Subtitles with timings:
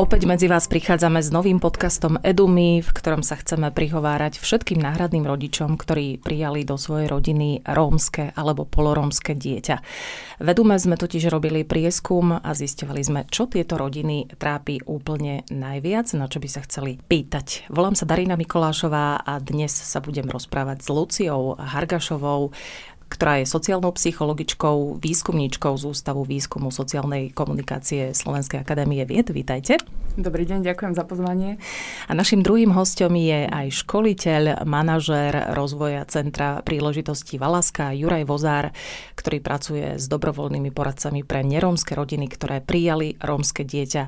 [0.00, 5.28] Opäť medzi vás prichádzame s novým podcastom Edumy, v ktorom sa chceme prihovárať všetkým náhradným
[5.28, 9.76] rodičom, ktorí prijali do svojej rodiny rómske alebo polorómske dieťa.
[10.40, 16.16] V Edume sme totiž robili prieskum a zistovali sme, čo tieto rodiny trápi úplne najviac,
[16.16, 17.68] na čo by sa chceli pýtať.
[17.68, 22.56] Volám sa Darina Mikolášová a dnes sa budem rozprávať s Luciou Hargašovou,
[23.10, 29.34] ktorá je sociálnou psychologičkou, výskumníčkou z Ústavu výskumu sociálnej komunikácie Slovenskej akadémie vied.
[29.34, 29.82] Vítajte.
[30.14, 31.62] Dobrý deň, ďakujem za pozvanie.
[32.10, 38.74] A našim druhým hostom je aj školiteľ, manažér rozvoja Centra príležitosti Valaska Juraj Vozár,
[39.14, 44.02] ktorý pracuje s dobrovoľnými poradcami pre nerómske rodiny, ktoré prijali rómske dieťa.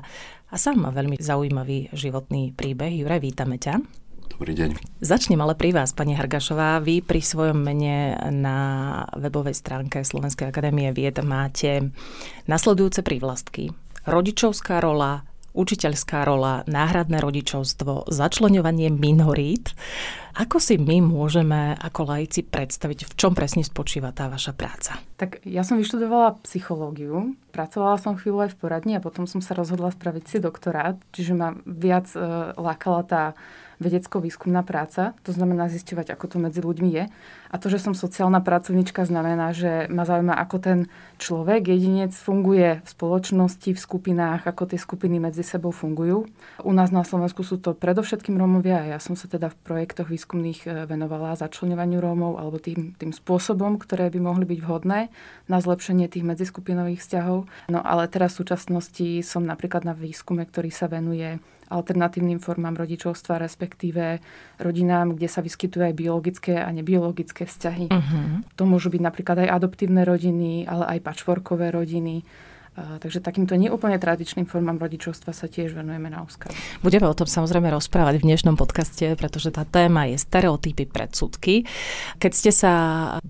[0.53, 2.93] A sám má veľmi zaujímavý životný príbeh.
[2.99, 4.02] Juraj, vítame ťa.
[4.31, 4.79] Dobrý deň.
[5.03, 6.79] Začnem ale pri vás, pani Hargašová.
[6.79, 8.57] Vy pri svojom mene na
[9.15, 11.91] webovej stránke Slovenskej akadémie vied máte
[12.47, 13.75] nasledujúce prívlastky.
[14.03, 19.71] Rodičovská rola, učiteľská rola, náhradné rodičovstvo, začlenovanie minorít.
[20.33, 24.97] Ako si my môžeme ako laici predstaviť, v čom presne spočíva tá vaša práca?
[25.21, 29.53] Tak ja som vyštudovala psychológiu, pracovala som chvíľu aj v poradni a potom som sa
[29.53, 32.19] rozhodla spraviť si doktorát, čiže ma viac e,
[32.57, 33.23] lákala tá
[33.81, 37.03] vedecko-výskumná práca, to znamená zisťovať, ako to medzi ľuďmi je.
[37.53, 40.79] A to, že som sociálna pracovnička, znamená, že ma zaujíma, ako ten
[41.21, 46.25] človek, jedinec funguje v spoločnosti, v skupinách, ako tie skupiny medzi sebou fungujú.
[46.65, 50.09] U nás na Slovensku sú to predovšetkým Rómovia a ja som sa teda v projektoch
[50.09, 55.13] výskumných e, venovala začlenovaniu Rómov alebo tým, tým spôsobom, ktoré by mohli byť vhodné
[55.45, 57.45] na zlepšenie tých medziskupinových vzťahov.
[57.69, 61.37] No ale teraz v súčasnosti som napríklad na výskume, ktorý sa venuje
[61.73, 64.21] alternatívnym formám rodičovstva, respektíve
[64.61, 67.89] rodinám, kde sa vyskytujú aj biologické a nebiologické vzťahy.
[67.89, 68.45] Uh-huh.
[68.55, 72.21] To môžu byť napríklad aj adoptívne rodiny, ale aj pačvorkové rodiny
[72.73, 76.81] Takže takýmto neúplne tradičným formám rodičovstva sa tiež venujeme na úzkách.
[76.81, 81.69] Budeme o tom samozrejme rozprávať v dnešnom podcaste, pretože tá téma je stereotypy predsudky.
[82.17, 82.73] Keď ste sa,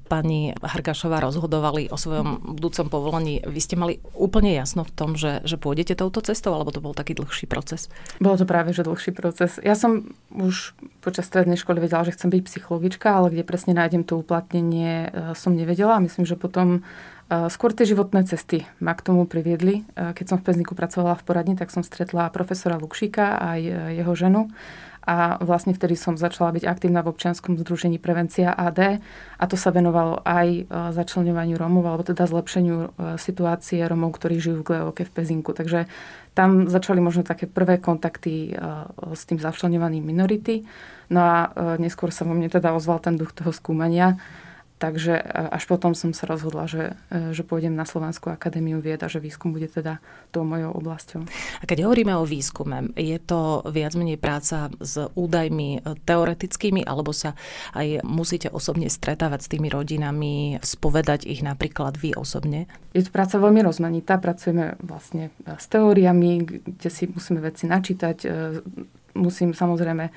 [0.08, 5.44] pani Hargašová, rozhodovali o svojom budúcom povolení, vy ste mali úplne jasno v tom, že,
[5.44, 7.92] že pôjdete touto cestou, alebo to bol taký dlhší proces?
[8.24, 9.60] Bolo to práve, že dlhší proces.
[9.60, 10.72] Ja som už
[11.04, 15.36] počas strednej školy vedela, že chcem byť psychologička, ale kde presne nájdem to uplatnenie, e,
[15.36, 16.00] som nevedela.
[16.00, 16.88] Myslím, že potom
[17.34, 19.88] Skôr tie životné cesty ma k tomu priviedli.
[19.96, 23.58] Keď som v Pezniku pracovala v poradni, tak som stretla profesora Lukšíka a
[23.90, 24.54] jeho ženu.
[25.04, 29.04] A vlastne vtedy som začala byť aktívna v občianskom združení Prevencia AD
[29.36, 30.64] a to sa venovalo aj
[30.96, 35.52] začlenovaniu Rómov, alebo teda zlepšeniu situácie Rómov, ktorí žijú v Gleoke v Pezinku.
[35.52, 35.92] Takže
[36.32, 38.56] tam začali možno také prvé kontakty
[39.12, 40.64] s tým začlenovaním minority.
[41.12, 41.38] No a
[41.84, 44.16] neskôr sa vo mne teda ozval ten duch toho skúmania
[44.84, 49.00] Takže e, až potom som sa rozhodla, že, e, že pôjdem na Slovenskú akadémiu vied
[49.00, 50.04] a že výskum bude teda
[50.36, 51.24] tou mojou oblasťou.
[51.24, 57.40] A keď hovoríme o výskume, je to viac menej práca s údajmi teoretickými, alebo sa
[57.72, 62.68] aj musíte osobne stretávať s tými rodinami, spovedať ich napríklad vy osobne?
[62.92, 64.20] Je to práca veľmi rozmanitá.
[64.20, 68.18] Pracujeme vlastne s teóriami, kde si musíme veci načítať.
[68.28, 68.30] E,
[69.16, 70.12] musím samozrejme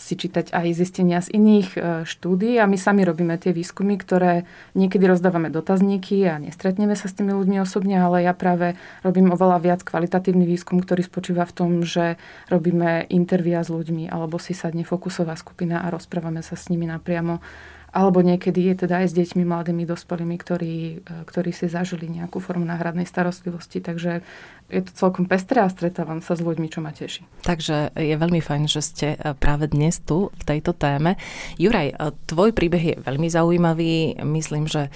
[0.00, 1.78] si čítať aj zistenia z iných e,
[2.08, 7.20] štúdí a my sami robíme tie výskumy, ktoré niekedy rozdávame dotazníky a nestretneme sa s
[7.20, 11.70] tými ľuďmi osobne, ale ja práve robím oveľa viac kvalitatívny výskum, ktorý spočíva v tom,
[11.84, 12.16] že
[12.48, 17.44] robíme intervia s ľuďmi alebo si sadne fokusová skupina a rozprávame sa s nimi napriamo
[17.90, 22.38] alebo niekedy je teda aj s deťmi, mladými, dospelými, ktorí, e, ktorí si zažili nejakú
[22.38, 23.82] formu náhradnej starostlivosti.
[23.82, 24.22] Takže
[24.70, 27.26] je to celkom pestré a stretávam sa s ľuďmi, čo ma teší.
[27.42, 31.18] Takže je veľmi fajn, že ste e, práve dnes tu v tejto téme.
[31.58, 31.94] Juraj, e,
[32.30, 34.22] tvoj príbeh je veľmi zaujímavý.
[34.22, 34.88] Myslím, že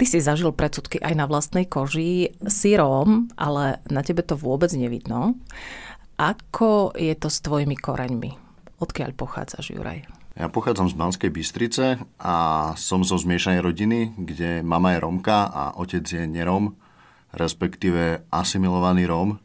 [0.00, 2.32] Ty si zažil predsudky aj na vlastnej koži.
[2.48, 5.36] Si Róm, ale na tebe to vôbec nevidno.
[6.16, 8.32] Ako je to s tvojimi koreňmi?
[8.80, 10.19] Odkiaľ pochádzaš, Juraj?
[10.38, 12.36] Ja pochádzam z Banskej Bystrice a
[12.78, 16.78] som zo zmiešanej rodiny, kde mama je Rómka a otec je nerom,
[17.34, 19.42] respektíve asimilovaný Róm.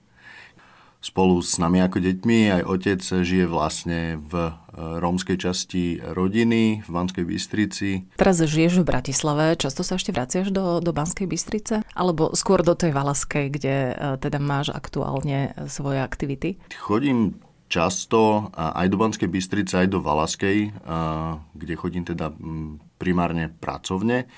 [1.05, 4.51] Spolu s nami ako deťmi aj otec žije vlastne v e,
[4.97, 8.09] rómskej časti rodiny v Banskej Bystrici.
[8.17, 11.85] Teraz žiješ v Bratislave, často sa ešte vraciaš do, do Banskej Bystrice?
[11.93, 16.57] Alebo skôr do tej Valaskej, kde e, teda máš aktuálne svoje aktivity?
[16.73, 20.71] Chodím často aj do Banskej Bystrice, aj do Valaskej,
[21.53, 22.29] kde chodím teda
[23.01, 24.29] primárne pracovne.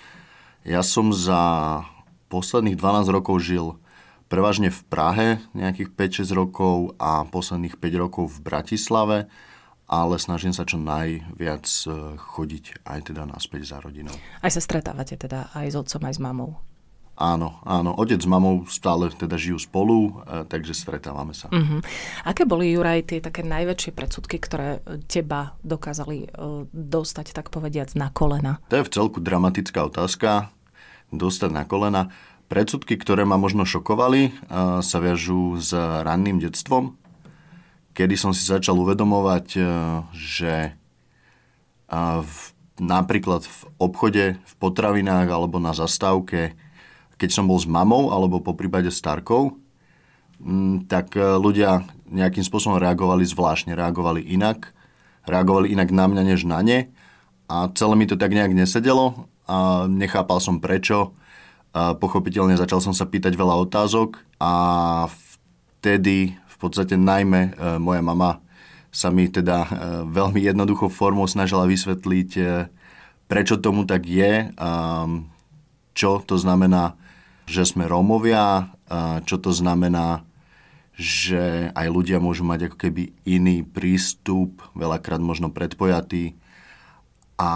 [0.67, 1.83] Ja som za
[2.27, 3.79] posledných 12 rokov žil
[4.27, 9.17] prevažne v Prahe nejakých 5-6 rokov a posledných 5 rokov v Bratislave,
[9.87, 14.11] ale snažím sa čo najviac e, chodiť aj teda naspäť za rodinou.
[14.43, 16.51] Aj sa stretávate teda aj s otcom, aj s mamou?
[17.17, 17.97] Áno, áno.
[17.97, 21.49] Otec s mamou stále teda žijú spolu, e, takže stretávame sa.
[21.49, 21.81] Uh-huh.
[22.21, 26.29] Aké boli, Juraj, tie také najväčšie predsudky, ktoré teba dokázali
[26.69, 28.61] dostať, tak povediac, na kolena?
[28.69, 30.53] To je v celku dramatická otázka.
[31.09, 32.13] Dostať na kolena.
[32.53, 34.37] Predsudky, ktoré ma možno šokovali,
[34.85, 36.95] sa viažú s ranným detstvom,
[37.97, 39.61] kedy som si začal uvedomovať, e,
[40.13, 40.53] že
[41.97, 42.37] v,
[42.77, 46.53] napríklad v obchode, v potravinách alebo na zastávke,
[47.17, 49.57] keď som bol s mamou alebo po prípade starkou,
[50.85, 54.71] tak e, ľudia nejakým spôsobom reagovali zvláštne, reagovali inak,
[55.25, 56.93] reagovali inak na mňa než na ne
[57.49, 61.15] a celé mi to tak nejak nesedelo a nechápal som prečo.
[61.73, 64.53] A pochopiteľne začal som sa pýtať veľa otázok a
[65.77, 68.41] vtedy v podstate najmä e, moja mama
[68.89, 69.69] sa mi teda e,
[70.09, 72.41] veľmi jednoduchou formou snažila vysvetliť, e,
[73.27, 74.55] prečo tomu tak je,
[75.91, 76.95] čo to znamená,
[77.47, 78.75] že sme Rómovia,
[79.23, 80.27] čo to znamená,
[80.93, 86.35] že aj ľudia môžu mať ako keby iný prístup, veľakrát možno predpojatý
[87.39, 87.51] a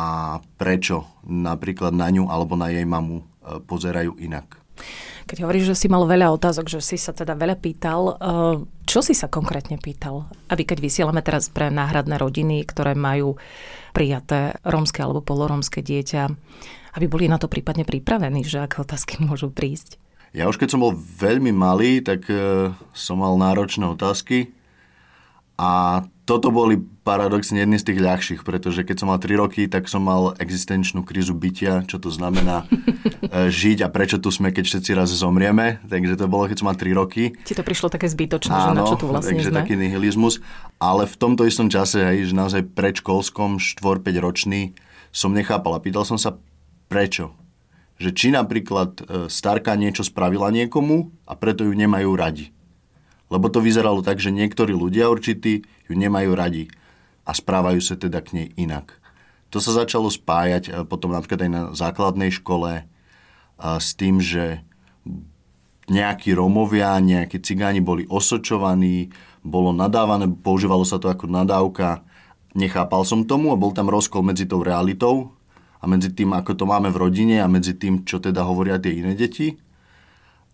[0.55, 4.61] prečo napríklad na ňu alebo na jej mamu E, pozerajú inak.
[5.25, 8.13] Keď hovoríš, že si mal veľa otázok, že si sa teda veľa pýtal, e,
[8.85, 10.29] čo si sa konkrétne pýtal?
[10.45, 13.41] Aby keď vysielame teraz pre náhradné rodiny, ktoré majú
[13.97, 16.29] prijaté rómske alebo polorómske dieťa,
[16.95, 19.97] aby boli na to prípadne pripravení, že aké otázky môžu prísť?
[20.31, 24.55] Ja už keď som bol veľmi malý, tak e, som mal náročné otázky
[25.59, 29.91] a toto boli paradoxne jedny z tých ľahších, pretože keď som mal 3 roky, tak
[29.91, 34.63] som mal existenčnú krízu bytia, čo to znamená e, žiť a prečo tu sme, keď
[34.71, 35.83] všetci raz zomrieme.
[35.83, 37.35] Takže to bolo, keď som mal 3 roky.
[37.43, 39.59] Ti to prišlo také zbytočné, Áno, že na čo tu vlastne takže sme?
[39.59, 40.39] taký nihilizmus.
[40.79, 44.71] Ale v tomto istom čase, hej, že naozaj predškolskom, 4-5 ročný,
[45.11, 46.39] som nechápal a pýtal som sa,
[46.91, 47.31] prečo?
[47.95, 52.51] Že či napríklad e, starka niečo spravila niekomu a preto ju nemajú radi.
[53.31, 56.67] Lebo to vyzeralo tak, že niektorí ľudia určití ju nemajú radi
[57.23, 58.99] a správajú sa teda k nej inak.
[59.55, 62.83] To sa začalo spájať e, potom napríklad aj na základnej škole
[63.61, 64.65] s tým, že
[65.85, 69.13] nejakí Rómovia, nejakí cigáni boli osočovaní,
[69.45, 72.01] bolo nadávané, používalo sa to ako nadávka.
[72.57, 75.37] Nechápal som tomu a bol tam rozkol medzi tou realitou
[75.81, 79.01] a medzi tým, ako to máme v rodine a medzi tým, čo teda hovoria tie
[79.01, 79.57] iné deti.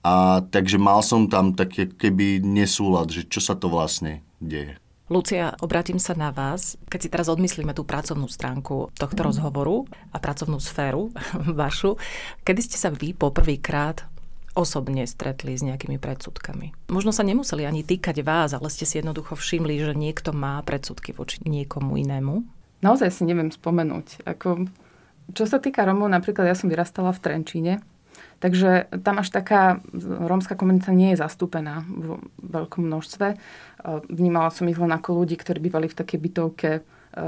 [0.07, 4.79] A takže mal som tam také keby nesúlad, že čo sa to vlastne deje.
[5.07, 6.75] Lucia, obrátim sa na vás.
[6.91, 9.27] Keď si teraz odmyslíme tú pracovnú stránku tohto mm.
[9.27, 11.11] rozhovoru a pracovnú sféru
[11.59, 11.95] vašu,
[12.43, 14.03] kedy ste sa vy poprvýkrát
[14.57, 16.89] osobne stretli s nejakými predsudkami.
[16.89, 21.13] Možno sa nemuseli ani týkať vás, ale ste si jednoducho všimli, že niekto má predsudky
[21.13, 22.41] voči niekomu inému?
[22.81, 24.25] Naozaj si neviem spomenúť.
[24.25, 24.65] Ako,
[25.35, 27.73] čo sa týka Romov, napríklad ja som vyrastala v Trenčíne,
[28.37, 33.27] Takže tam až taká rómska komunita nie je zastúpená v veľkom množstve.
[33.33, 33.37] E,
[34.13, 36.81] vnímala som ich len ako ľudí, ktorí bývali v takej bytovke e,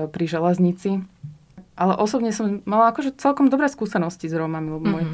[0.06, 1.02] pri železnici.
[1.74, 4.70] Ale osobne som mala akože celkom dobré skúsenosti s Rómami.
[4.70, 4.86] Mm-hmm.
[4.94, 5.12] Môj e,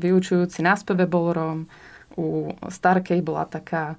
[0.00, 1.68] vyučujúci na speve bol Róm.
[2.16, 3.94] U Starkej bola taká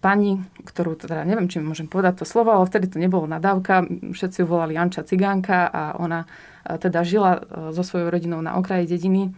[0.00, 3.84] pani, ktorú teda neviem, či môžem povedať to slovo, ale vtedy to nebolo nadávka.
[3.84, 6.24] Všetci ju volali Janča Cigánka a ona
[6.66, 9.30] teda žila so svojou rodinou na okraji dediny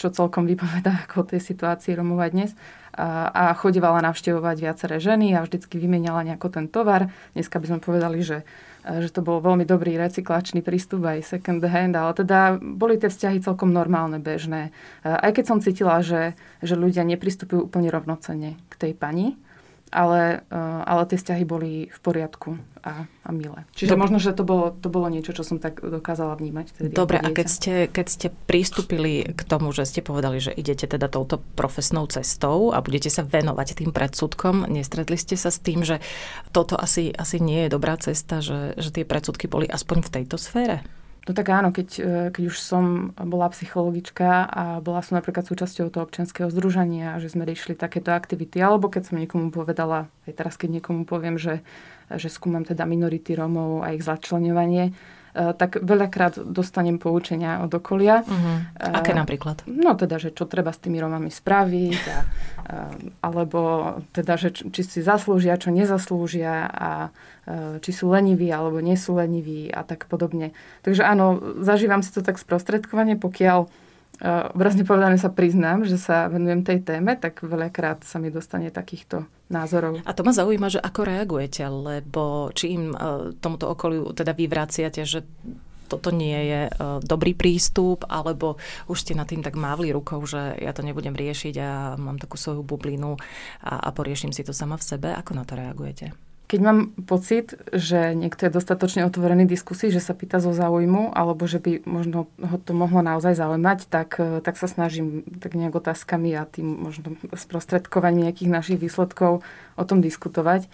[0.00, 2.50] čo celkom vypovedá ako o tej situácii Romov aj dnes.
[2.96, 7.12] A, a chodívala navštevovať viaceré ženy a vždycky vymenala nejako ten tovar.
[7.36, 8.42] Dneska by sme povedali, že,
[8.82, 13.44] že to bol veľmi dobrý recyklačný prístup aj second hand, ale teda boli tie vzťahy
[13.44, 14.74] celkom normálne, bežné.
[15.04, 16.34] Aj keď som cítila, že,
[16.64, 19.38] že ľudia nepristupujú úplne rovnocenne k tej pani,
[19.90, 23.66] ale, uh, ale tie vzťahy boli v poriadku a, a milé.
[23.76, 24.02] Čiže Dobre.
[24.06, 26.66] možno, že to bolo, to bolo niečo, čo som tak dokázala vnímať.
[26.72, 30.88] Vtedy Dobre, a keď ste, keď ste pristúpili k tomu, že ste povedali, že idete
[30.88, 35.84] teda touto profesnou cestou a budete sa venovať tým predsudkom, nestretli ste sa s tým,
[35.84, 36.00] že
[36.54, 40.38] toto asi, asi nie je dobrá cesta, že, že tie predsudky boli aspoň v tejto
[40.40, 40.86] sfére?
[41.28, 45.92] No tak áno, keď, e, keď už som bola psychologička a bola som napríklad súčasťou
[45.92, 50.54] toho občianského združenia, že sme riešili takéto aktivity, alebo keď som niekomu povedala, aj teraz
[50.56, 51.60] keď niekomu poviem, že,
[52.08, 54.96] že skúmam teda minority Rómov a ich začlenovanie,
[55.30, 58.26] tak veľakrát dostanem poučenia od okolia.
[58.26, 58.56] Uh-huh.
[58.76, 59.62] Aké napríklad?
[59.70, 63.60] No teda, že čo treba s tými Romami spraviť, a, eh, alebo
[64.10, 66.90] teda, že či si zaslúžia, čo nezaslúžia a,
[67.82, 70.54] či sú leniví alebo nie sú leniví a tak podobne.
[70.86, 73.66] Takže áno, zažívam si to tak sprostredkovanie, pokiaľ
[74.52, 79.24] obrazne povedané sa priznám, že sa venujem tej téme, tak veľakrát sa mi dostane takýchto
[79.48, 80.04] názorov.
[80.04, 82.96] A to ma zaujíma, že ako reagujete, lebo či im e,
[83.40, 85.24] tomuto okoliu teda vyvraciate, že
[85.90, 86.72] toto nie je e,
[87.02, 91.54] dobrý prístup, alebo už ste nad tým tak mávli rukou, že ja to nebudem riešiť
[91.58, 93.18] a mám takú svoju bublinu
[93.64, 95.08] a, a poriešim si to sama v sebe.
[95.10, 96.29] Ako na to reagujete?
[96.50, 101.46] Keď mám pocit, že niekto je dostatočne otvorený diskusii, že sa pýta zo záujmu, alebo
[101.46, 105.78] že by možno ho to mohlo naozaj zaujímať, tak, eh, tak sa snažím tak nejak
[105.78, 109.46] otázkami a tým možno sprostredkovaním nejakých našich výsledkov
[109.78, 110.66] o tom diskutovať.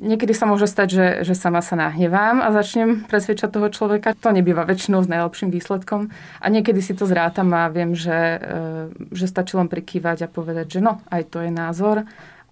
[0.00, 4.16] Niekedy sa môže stať, že, že sama sa nahnevám a začnem presvedčať toho človeka.
[4.24, 6.14] To nebýva väčšinou s najlepším výsledkom.
[6.40, 10.78] A niekedy si to zrátam a viem, že, eh, že stačí len prikývať a povedať,
[10.78, 12.08] že no, aj to je názor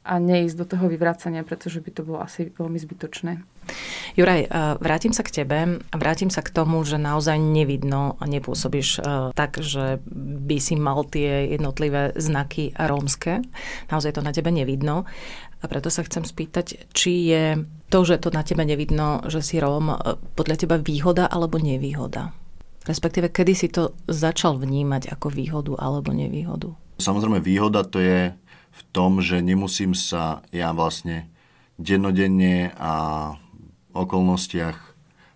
[0.08, 3.44] a neísť do toho vyvracania, pretože by to bolo asi veľmi zbytočné.
[4.16, 4.50] Juraj, eh,
[4.80, 9.02] vrátim sa k tebe a vrátim sa k tomu, že naozaj nevidno a nepôsobíš eh,
[9.36, 10.00] tak, že
[10.48, 13.44] by si mal tie jednotlivé znaky rómske.
[13.92, 15.04] Naozaj to na tebe nevidno.
[15.58, 17.44] A preto sa chcem spýtať, či je
[17.90, 22.32] to, že to na tebe nevidno, že si Róm, eh, podľa teba výhoda alebo nevýhoda?
[22.88, 26.72] Respektíve, kedy si to začal vnímať ako výhodu alebo nevýhodu?
[26.96, 28.32] Samozrejme, výhoda to je
[28.78, 31.26] v tom, že nemusím sa ja vlastne
[31.78, 32.92] dennodenne a
[33.90, 34.78] v okolnostiach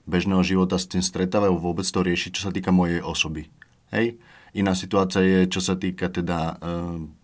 [0.06, 3.50] bežného života s tým stretávať, vôbec to riešiť, čo sa týka mojej osoby.
[3.94, 4.18] Hej?
[4.52, 6.54] Iná situácia je, čo sa týka teda e,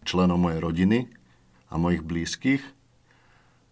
[0.09, 0.99] členov mojej rodiny
[1.69, 2.63] a mojich blízkych.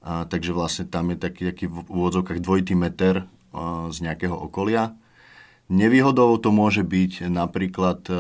[0.05, 4.37] A, takže vlastne tam je taký, taký v úvodzovkách dvojitý meter a, e, z nejakého
[4.37, 4.93] okolia.
[5.73, 8.15] Nevýhodou to môže byť napríklad e,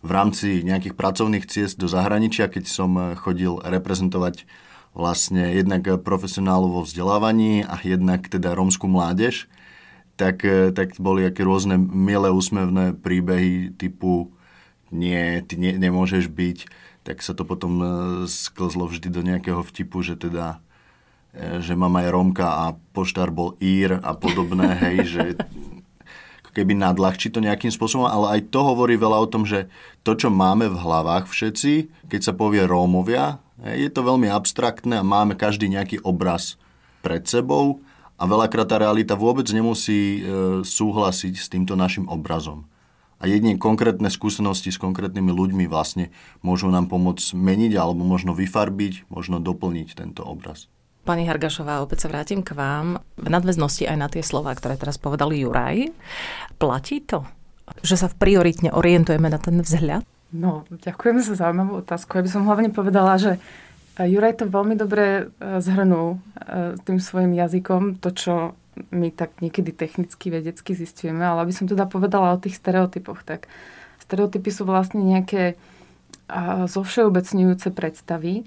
[0.00, 4.48] v rámci nejakých pracovných ciest do zahraničia, keď som eh, chodil reprezentovať
[4.90, 9.46] vlastne jednak profesionálu vo vzdelávaní a jednak teda rómskú mládež,
[10.16, 14.32] tak, eh, tak boli aké rôzne milé úsmevné príbehy typu
[14.90, 16.58] nie, ty ne, nemôžeš byť,
[17.06, 17.88] tak sa to potom eh,
[18.26, 20.60] sklzlo vždy do nejakého vtipu, že teda
[21.62, 25.22] že mama je Rómka a poštár bol Ír a podobné, hej, že
[26.52, 29.70] keby nadľahčí to nejakým spôsobom, ale aj to hovorí veľa o tom, že
[30.02, 35.06] to, čo máme v hlavách všetci, keď sa povie Rómovia, je to veľmi abstraktné a
[35.06, 36.56] máme každý nejaký obraz
[37.04, 37.84] pred sebou
[38.20, 42.68] a veľakrát tá realita vôbec nemusí e, súhlasiť s týmto našim obrazom.
[43.20, 46.08] A jedine konkrétne skúsenosti s konkrétnymi ľuďmi vlastne
[46.40, 50.72] môžu nám pomôcť meniť alebo možno vyfarbiť, možno doplniť tento obraz.
[51.00, 53.00] Pani Hargašová, opäť sa vrátim k vám.
[53.16, 55.88] V nadväznosti aj na tie slova, ktoré teraz povedal Juraj.
[56.60, 57.24] Platí to?
[57.80, 60.04] Že sa prioritne orientujeme na ten vzhľad?
[60.30, 62.20] No, ďakujem za zaujímavú otázku.
[62.20, 63.40] Ja by som hlavne povedala, že
[63.98, 66.18] Juraj to veľmi dobre e, zhrnul e,
[66.84, 68.34] tým svojim jazykom, to, čo
[68.94, 73.50] my tak niekedy technicky, vedecky zistujeme, ale aby som teda povedala o tých stereotypoch, tak
[74.00, 75.58] stereotypy sú vlastne nejaké
[76.70, 78.46] zovšeobecňujúce predstavy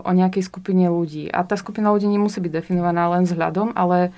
[0.00, 1.28] o nejakej skupine ľudí.
[1.28, 4.10] A tá skupina ľudí nemusí byť definovaná len vzhľadom, ale e,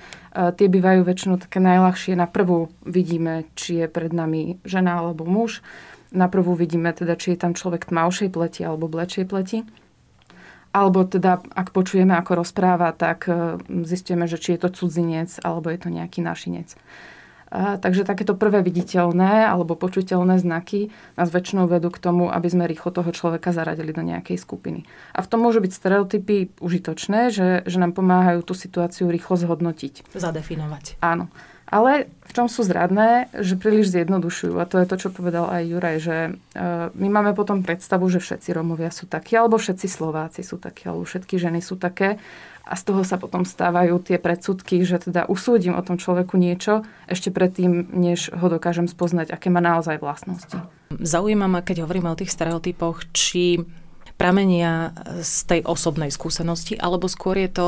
[0.55, 2.15] tie bývajú väčšinou také najľahšie.
[2.15, 5.59] Na prvú vidíme, či je pred nami žena alebo muž.
[6.15, 9.67] Na prvú vidíme teda, či je tam človek tmavšej pleti alebo blečej pleti.
[10.71, 15.67] Alebo teda, ak počujeme, ako rozpráva, tak e, zistíme, že či je to cudzinec alebo
[15.75, 16.71] je to nejaký našinec.
[17.53, 22.89] Takže takéto prvé viditeľné alebo počuteľné znaky nás väčšinou vedú k tomu, aby sme rýchlo
[22.89, 24.89] toho človeka zaradili do nejakej skupiny.
[25.13, 30.17] A v tom môžu byť stereotypy užitočné, že, že nám pomáhajú tú situáciu rýchlo zhodnotiť.
[30.17, 30.97] Zadefinovať.
[31.05, 31.29] Áno.
[31.67, 34.55] Ale v čom sú zradné, že príliš zjednodušujú.
[34.59, 36.31] A to je to, čo povedal aj Juraj, že e,
[36.91, 41.07] my máme potom predstavu, že všetci Romovia sú takí, alebo všetci Slováci sú takí, alebo
[41.07, 42.21] všetky ženy sú také
[42.63, 46.87] a z toho sa potom stávajú tie predsudky, že teda usúdim o tom človeku niečo
[47.11, 50.63] ešte predtým, než ho dokážem spoznať, aké má naozaj vlastnosti.
[50.95, 53.59] Zaujíma ma, keď hovoríme o tých stereotypoch, či
[54.15, 57.67] pramenia z tej osobnej skúsenosti, alebo skôr je to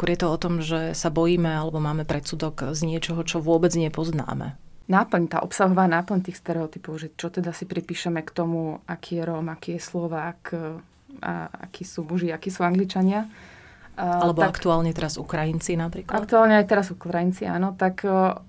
[0.00, 3.68] Skôr je to o tom, že sa bojíme alebo máme predsudok z niečoho, čo vôbec
[3.76, 4.56] nepoznáme.
[4.88, 9.28] Náplň, tá obsahová náplň tých stereotypov, že čo teda si pripíšeme k tomu, aký je
[9.28, 10.56] Róm, aký je Slovák,
[11.20, 13.28] a akí sú muži, akí sú Angličania,
[14.00, 16.16] alebo tak, aktuálne teraz Ukrajinci napríklad?
[16.16, 17.76] Aktuálne aj teraz Ukrajinci, áno.
[17.76, 18.40] Tak uh,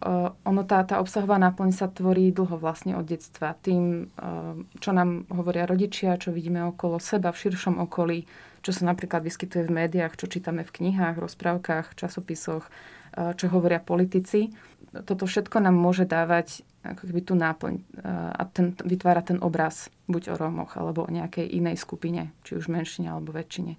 [0.48, 3.60] ono, tá, tá obsahová náplň sa tvorí dlho vlastne od detstva.
[3.60, 8.24] Tým, uh, čo nám hovoria rodičia, čo vidíme okolo seba, v širšom okolí,
[8.62, 13.82] čo sa napríklad vyskytuje v médiách, čo čítame v knihách, rozprávkach, časopisoch, uh, čo hovoria
[13.82, 14.54] politici.
[14.92, 17.74] Toto všetko nám môže dávať ako keby tú náplň
[18.34, 22.74] a ten, vytvára ten obraz buď o Rómoch alebo o nejakej inej skupine, či už
[22.74, 23.78] menšine alebo väčšine.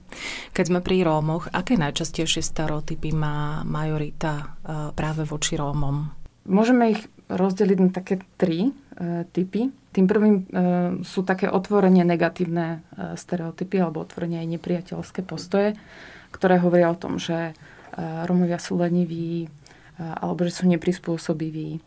[0.54, 4.54] Keď sme pri Rómoch, aké najčastejšie stereotypy má majorita
[4.94, 6.14] práve voči Rómom?
[6.46, 8.70] Môžeme ich rozdeliť na také tri
[9.32, 9.72] typy.
[9.92, 10.48] Tým prvým
[11.04, 12.84] sú také otvorene negatívne
[13.16, 15.76] stereotypy alebo otvorene aj nepriateľské postoje,
[16.32, 17.56] ktoré hovoria o tom, že
[17.98, 19.52] Romovia sú leniví
[20.00, 21.84] alebo že sú neprispôsobiví.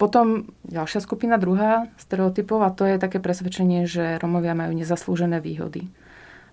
[0.00, 5.86] Potom ďalšia skupina, druhá stereotypov, a to je také presvedčenie, že Romovia majú nezaslúžené výhody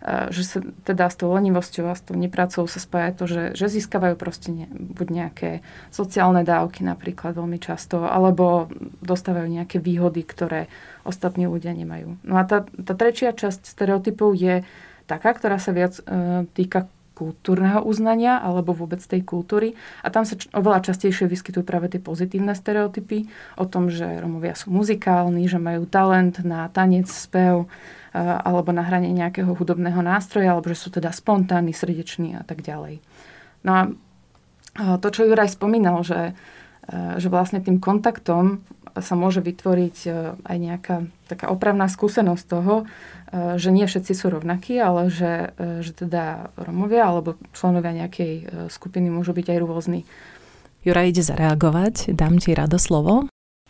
[0.05, 3.67] že sa teda s tou lenivosťou a s tou nepracou sa spája to, že, že
[3.67, 5.49] získavajú proste ne, buď nejaké
[5.91, 8.71] sociálne dávky napríklad veľmi často, alebo
[9.03, 10.71] dostávajú nejaké výhody, ktoré
[11.03, 12.15] ostatní ľudia nemajú.
[12.23, 14.63] No a tá, tá tretia časť stereotypov je
[15.03, 16.87] taká, ktorá sa viac e, týka
[17.19, 19.75] kultúrneho uznania alebo vôbec tej kultúry.
[19.99, 23.27] A tam sa oveľa častejšie vyskytujú práve tie pozitívne stereotypy
[23.59, 27.67] o tom, že Romovia sú muzikálni, že majú talent na tanec, spev,
[28.15, 33.03] alebo na hranie nejakého hudobného nástroja, alebo že sú teda spontánni, srdeční a tak ďalej.
[33.67, 33.81] No a
[34.97, 36.33] to, čo Juraj spomínal, že,
[37.19, 38.63] že vlastne tým kontaktom
[38.99, 39.97] sa môže vytvoriť
[40.43, 42.87] aj nejaká taká opravná skúsenosť toho,
[43.31, 45.53] že nie všetci sú rovnakí, ale že,
[45.85, 50.01] že teda Romovia alebo členovia nejakej skupiny môžu byť aj rôzni.
[50.81, 53.27] Juraj ide zareagovať, dám ti rado slovo.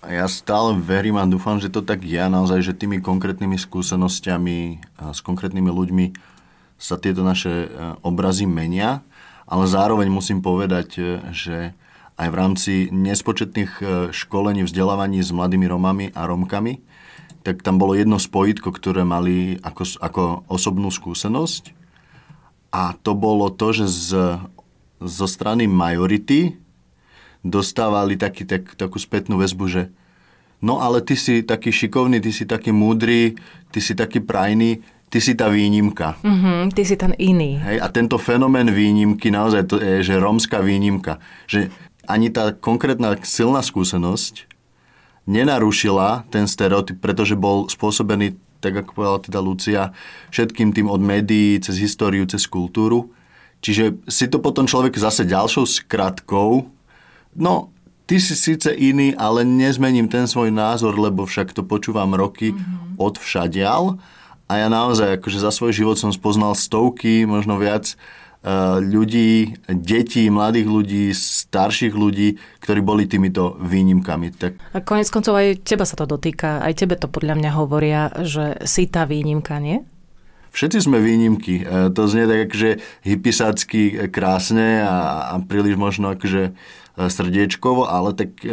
[0.07, 4.59] Ja stále verím a dúfam, že to tak je naozaj, že tými konkrétnymi skúsenosťami
[4.95, 6.05] a s konkrétnymi ľuďmi
[6.79, 7.69] sa tieto naše e,
[8.07, 9.03] obrazy menia,
[9.43, 11.03] ale zároveň musím povedať, e,
[11.35, 11.57] že
[12.19, 16.83] aj v rámci nespočetných e, školení, vzdelávaní s mladými Romami a Romkami,
[17.47, 20.21] tak tam bolo jedno spojitko, ktoré mali ako, ako
[20.51, 21.71] osobnú skúsenosť.
[22.75, 24.09] A to bolo to, že z,
[24.99, 26.59] zo strany majority
[27.39, 29.83] dostávali taký, tak, takú spätnú väzbu, že
[30.59, 33.39] no ale ty si taký šikovný, ty si taký múdry,
[33.71, 36.21] ty si taký prajný, ty si tá výnimka.
[36.21, 37.57] Mm-hmm, ty si ten iný.
[37.57, 41.17] Hej, a tento fenomén výnimky, naozaj to je, že rómska výnimka,
[41.49, 41.73] že
[42.09, 44.49] ani tá konkrétna silná skúsenosť
[45.29, 49.83] nenarušila ten stereotyp, pretože bol spôsobený, tak ako povedala teda Lucia,
[50.33, 53.13] všetkým tým od médií, cez históriu, cez kultúru.
[53.61, 56.79] Čiže si to potom človek zase ďalšou skratkou
[57.35, 57.69] no,
[58.09, 62.97] ty si síce iný, ale nezmením ten svoj názor, lebo však to počúvam roky mm-hmm.
[62.97, 64.01] od všadial.
[64.49, 67.93] A ja naozaj, akože za svoj život som spoznal stovky, možno viac
[68.79, 74.27] ľudí, detí, mladých ľudí, starších ľudí, ktorí boli týmito výnimkami.
[74.31, 74.51] Tak...
[74.75, 78.63] A konec koncov aj teba sa to dotýka, aj tebe to podľa mňa hovoria, že
[78.63, 79.83] si tá výnimka, nie?
[80.49, 81.61] Všetci sme výnimky.
[81.61, 82.71] E, to znie tak akože
[83.05, 86.55] hypisácky krásne a, a príliš možno akože
[86.99, 88.43] srdiečkovo, ale tak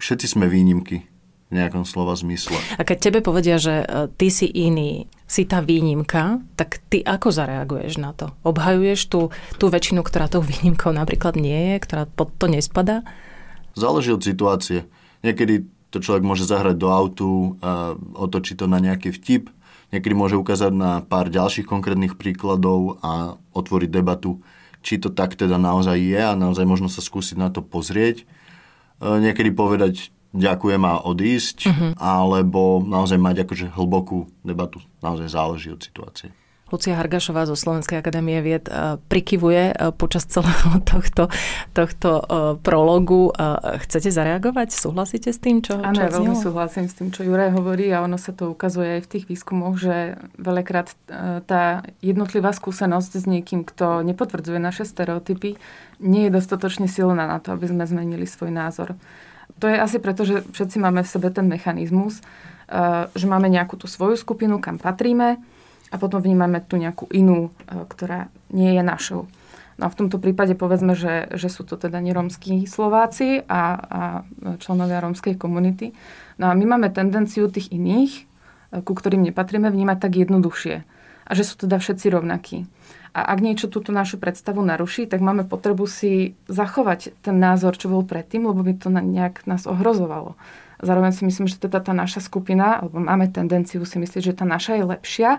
[0.00, 1.11] všetci sme výnimky
[1.52, 2.56] v nejakom slova zmysle.
[2.80, 7.28] A keď tebe povedia, že e, ty si iný, si tá výnimka, tak ty ako
[7.28, 8.32] zareaguješ na to?
[8.40, 9.28] Obhajuješ tú,
[9.60, 13.04] tú väčšinu, ktorá tou výnimkou napríklad nie je, ktorá pod to nespadá?
[13.76, 14.88] Záleží od situácie.
[15.20, 19.52] Niekedy to človek môže zahrať do autu, a otočiť to na nejaký vtip,
[19.92, 24.40] niekedy môže ukázať na pár ďalších konkrétnych príkladov a otvoriť debatu
[24.82, 28.26] či to tak teda naozaj je a naozaj možno sa skúsiť na to pozrieť.
[28.98, 31.90] E, niekedy povedať ďakujem a odísť, uh-huh.
[32.00, 34.80] alebo naozaj mať akože hlbokú debatu.
[35.04, 36.32] Naozaj záleží od situácie.
[36.72, 41.28] Lucia Hargašová zo Slovenskej akadémie vied e, prikyvuje e, počas celého tohto,
[41.76, 42.22] tohto e,
[42.64, 43.28] prologu.
[43.84, 44.72] Chcete zareagovať?
[44.72, 48.16] Súhlasíte s tým, čo Áno, ja veľmi súhlasím s tým, čo Juraj hovorí a ono
[48.16, 50.96] sa to ukazuje aj v tých výskumoch, že veľakrát
[51.44, 55.60] tá jednotlivá skúsenosť s niekým, kto nepotvrdzuje naše stereotypy,
[56.00, 58.96] nie je dostatočne silná na to, aby sme zmenili svoj názor.
[59.62, 62.18] To je asi preto, že všetci máme v sebe ten mechanizmus,
[63.14, 65.38] že máme nejakú tú svoju skupinu, kam patríme,
[65.92, 69.28] a potom vnímame tu nejakú inú, e, ktorá nie je našou.
[69.76, 74.00] No a v tomto prípade povedzme, že, že sú to teda neromskí Slováci a, a
[74.56, 75.92] členovia rómskej komunity.
[76.40, 78.24] No a my máme tendenciu tých iných,
[78.72, 80.76] e, ku ktorým nepatríme, vnímať tak jednoduchšie.
[81.28, 82.64] A že sú teda všetci rovnakí.
[83.12, 87.92] A ak niečo túto našu predstavu naruší, tak máme potrebu si zachovať ten názor, čo
[87.92, 90.32] bol predtým, lebo by to nejak nás ohrozovalo.
[90.80, 94.48] Zároveň si myslím, že teda tá naša skupina, alebo máme tendenciu si myslieť, že tá
[94.48, 95.30] naša je lepšia,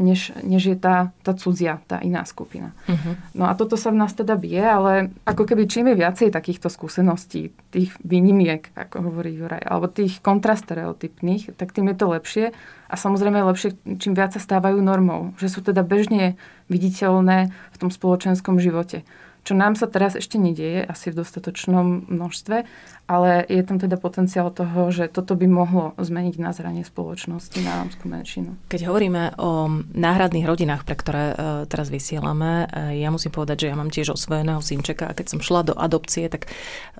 [0.00, 2.72] než, než je tá, tá cudzia, tá iná skupina.
[2.88, 3.14] Uh-huh.
[3.36, 4.92] No a toto sa v nás teda bije, ale
[5.28, 11.60] ako keby čím je viacej takýchto skúseností, tých výnimiek, ako hovorí Juraj, alebo tých kontrastereotypných,
[11.60, 12.46] tak tým je to lepšie.
[12.90, 16.40] A samozrejme lepšie, čím viac sa stávajú normou, že sú teda bežne
[16.72, 19.04] viditeľné v tom spoločenskom živote.
[19.44, 22.68] Čo nám sa teraz ešte nedieje asi v dostatočnom množstve,
[23.10, 28.06] ale je tam teda potenciál toho, že toto by mohlo zmeniť nazranie spoločnosti na rómskú
[28.06, 28.54] menšinu.
[28.70, 33.70] Keď hovoríme o náhradných rodinách, pre ktoré uh, teraz vysielame, uh, ja musím povedať, že
[33.72, 36.46] ja mám tiež osvojeného synčeka a keď som šla do adopcie, tak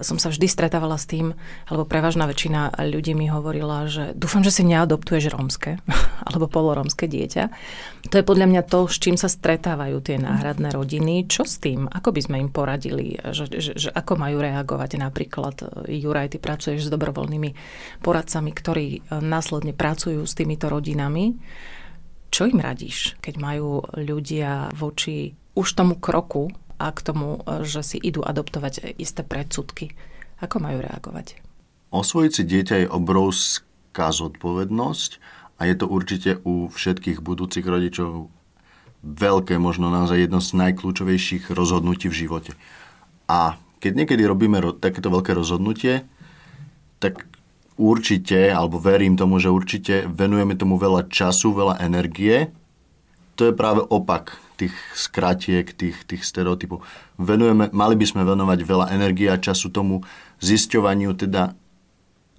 [0.03, 1.39] som sa vždy stretávala s tým,
[1.71, 5.79] alebo prevažná väčšina ľudí mi hovorila, že dúfam, že si neadoptuješ rómske
[6.27, 7.45] alebo polorómske dieťa.
[8.11, 11.29] To je podľa mňa to, s čím sa stretávajú tie náhradné rodiny.
[11.31, 11.87] Čo s tým?
[11.87, 13.19] Ako by sme im poradili?
[13.19, 17.51] Že, že, že ako majú reagovať napríklad Juraj, ty pracuješ s dobrovoľnými
[18.05, 21.35] poradcami, ktorí e, následne pracujú s týmito rodinami.
[22.31, 27.83] Čo im radíš, keď majú ľudia voči už tomu kroku a k tomu, e, že
[27.83, 29.91] si idú adoptovať isté predsudky?
[30.39, 31.43] Ako majú reagovať?
[31.91, 35.11] Osvojiť si dieťa je obrovská zodpovednosť
[35.61, 38.31] a je to určite u všetkých budúcich rodičov
[39.01, 42.53] veľké, možno naozaj jedno z najkľúčovejších rozhodnutí v živote.
[43.31, 46.05] A keď niekedy robíme ro- takéto veľké rozhodnutie,
[47.01, 47.25] tak
[47.81, 52.53] určite, alebo verím tomu, že určite venujeme tomu veľa času, veľa energie.
[53.41, 56.85] To je práve opak tých skratiek, tých, tých stereotypov.
[57.17, 60.05] Venujeme, mali by sme venovať veľa energie a času tomu
[60.45, 61.57] zisťovaniu, teda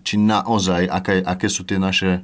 [0.05, 2.21] či naozaj, aké, aké sú tie naše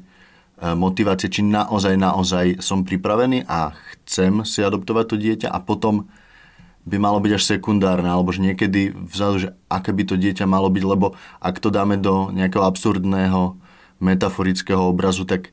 [0.58, 6.10] motivácie, či naozaj, naozaj som pripravený a chcem si adoptovať to dieťa a potom
[6.88, 10.72] by malo byť až sekundárne, alebo že niekedy vzadu, že aké by to dieťa malo
[10.72, 13.60] byť, lebo ak to dáme do nejakého absurdného
[14.00, 15.52] metaforického obrazu, tak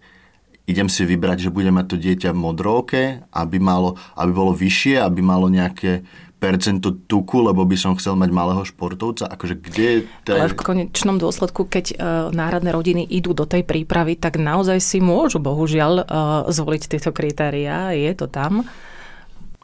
[0.64, 5.20] idem si vybrať, že budem mať to dieťa modroké, aby, malo, aby bolo vyššie, aby
[5.20, 6.06] malo nejaké
[6.44, 9.32] percento tuku, lebo by som chcel mať malého športovca?
[9.32, 11.96] Akože kde je Ale v konečnom dôsledku, keď uh,
[12.28, 16.04] náhradné rodiny idú do tej prípravy, tak naozaj si môžu bohužiaľ uh,
[16.52, 17.96] zvoliť tieto kritériá.
[17.96, 18.68] Je to tam.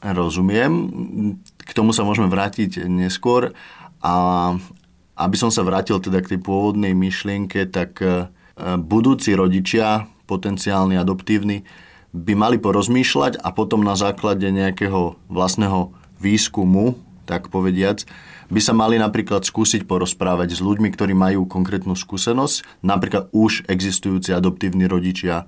[0.01, 0.73] Rozumiem.
[1.61, 3.53] K tomu sa môžeme vrátiť neskôr.
[4.01, 4.57] A
[5.21, 8.33] aby som sa vrátil teda k tej pôvodnej myšlienke, tak e,
[8.81, 11.69] budúci rodičia, potenciálni adoptívni,
[12.11, 18.05] by mali porozmýšľať a potom na základe nejakého vlastného výskumu, tak povediac,
[18.51, 24.35] by sa mali napríklad skúsiť porozprávať s ľuďmi, ktorí majú konkrétnu skúsenosť, napríklad už existujúci
[24.35, 25.47] adoptívni rodičia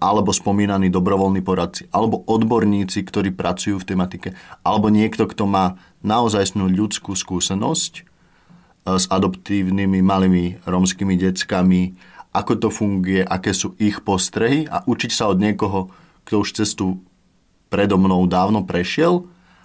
[0.00, 4.28] alebo spomínaní dobrovoľní poradci, alebo odborníci, ktorí pracujú v tematike,
[4.60, 8.02] alebo niekto, kto má naozajstnú ľudskú skúsenosť e,
[9.00, 11.96] s adoptívnymi malými romskými deckami,
[12.36, 15.88] ako to funguje, aké sú ich postrehy a učiť sa od niekoho,
[16.28, 17.00] kto už cestu
[17.72, 19.24] predo mnou dávno prešiel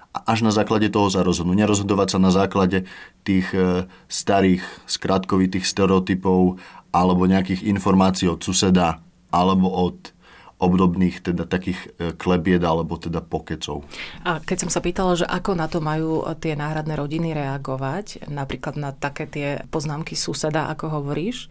[0.10, 1.54] a až na základe toho sa rozhodnú.
[1.54, 2.90] Nerozhodovať sa na základe
[3.22, 6.58] tých e, starých, skratkovitých stereotypov
[6.90, 8.98] alebo nejakých informácií od suseda
[9.30, 10.18] alebo od
[10.60, 13.88] obdobných teda takých e, klebied alebo teda pokecov.
[14.28, 18.76] A keď som sa pýtala, že ako na to majú tie náhradné rodiny reagovať, napríklad
[18.76, 21.48] na také tie poznámky suseda, ako hovoríš,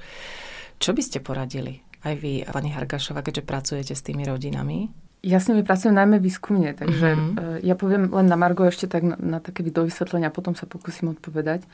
[0.82, 1.80] čo by ste poradili?
[2.04, 5.07] Aj vy, pani Hargašova, keďže pracujete s tými rodinami?
[5.18, 7.66] Ja s nimi pracujem najmä výskumne, takže mm-hmm.
[7.66, 11.66] ja poviem len na Margo ešte tak na, na také dovysvetlenia, potom sa pokúsim odpovedať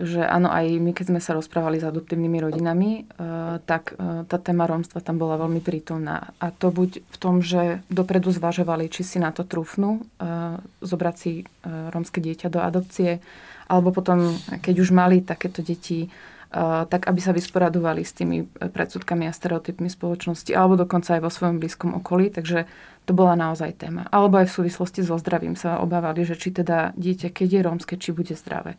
[0.00, 4.40] že áno, aj my, keď sme sa rozprávali s adoptívnymi rodinami, uh, tak uh, tá
[4.40, 6.32] téma rómstva tam bola veľmi prítomná.
[6.40, 11.14] A to buď v tom, že dopredu zvažovali, či si na to trúfnú, uh, zobrať
[11.20, 13.20] si rómske dieťa do adopcie,
[13.68, 14.34] alebo potom,
[14.64, 16.08] keď už mali takéto deti,
[16.50, 21.62] tak aby sa vysporadovali s tými predsudkami a stereotypmi spoločnosti, alebo dokonca aj vo svojom
[21.62, 22.66] blízkom okolí, takže
[23.06, 24.10] to bola naozaj téma.
[24.10, 27.94] Alebo aj v súvislosti so zdravím sa obávali, že či teda dieťa, keď je rómske,
[27.94, 28.74] či bude zdravé.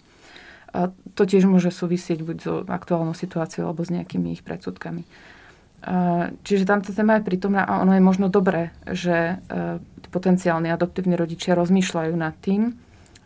[0.72, 5.04] A to tiež môže súvisieť buď so aktuálnou situáciou alebo s nejakými ich predsudkami.
[6.44, 9.82] Čiže tamto téma je prítomná a ono je možno dobré, že e,
[10.14, 12.78] potenciálni adoptívni rodičia rozmýšľajú nad tým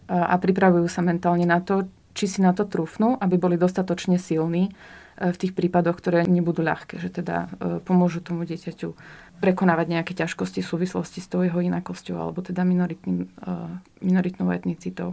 [0.08, 4.72] a pripravujú sa mentálne na to, či si na to trúfnú, aby boli dostatočne silní
[4.72, 7.52] e, v tých prípadoch, ktoré nebudú ľahké, že teda
[7.84, 8.96] pomôžu tomu dieťaťu
[9.44, 13.28] prekonávať nejaké ťažkosti v súvislosti s tou jeho inakosťou alebo teda minoritným,
[14.00, 15.12] minoritnou etnicitou.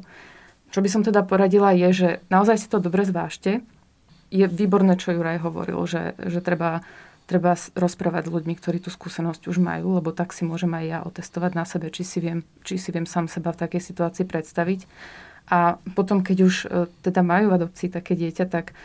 [0.73, 3.61] Čo by som teda poradila je, že naozaj si to dobre zvážte.
[4.33, 6.81] Je výborné, čo Juraj hovoril, že, že treba,
[7.29, 10.99] treba rozprávať s ľuďmi, ktorí tú skúsenosť už majú, lebo tak si môžem aj ja
[11.05, 14.89] otestovať na sebe, či si viem, či si viem sám seba v takej situácii predstaviť.
[15.51, 16.67] A potom, keď už e,
[17.03, 18.77] teda majú v adopcii také dieťa, tak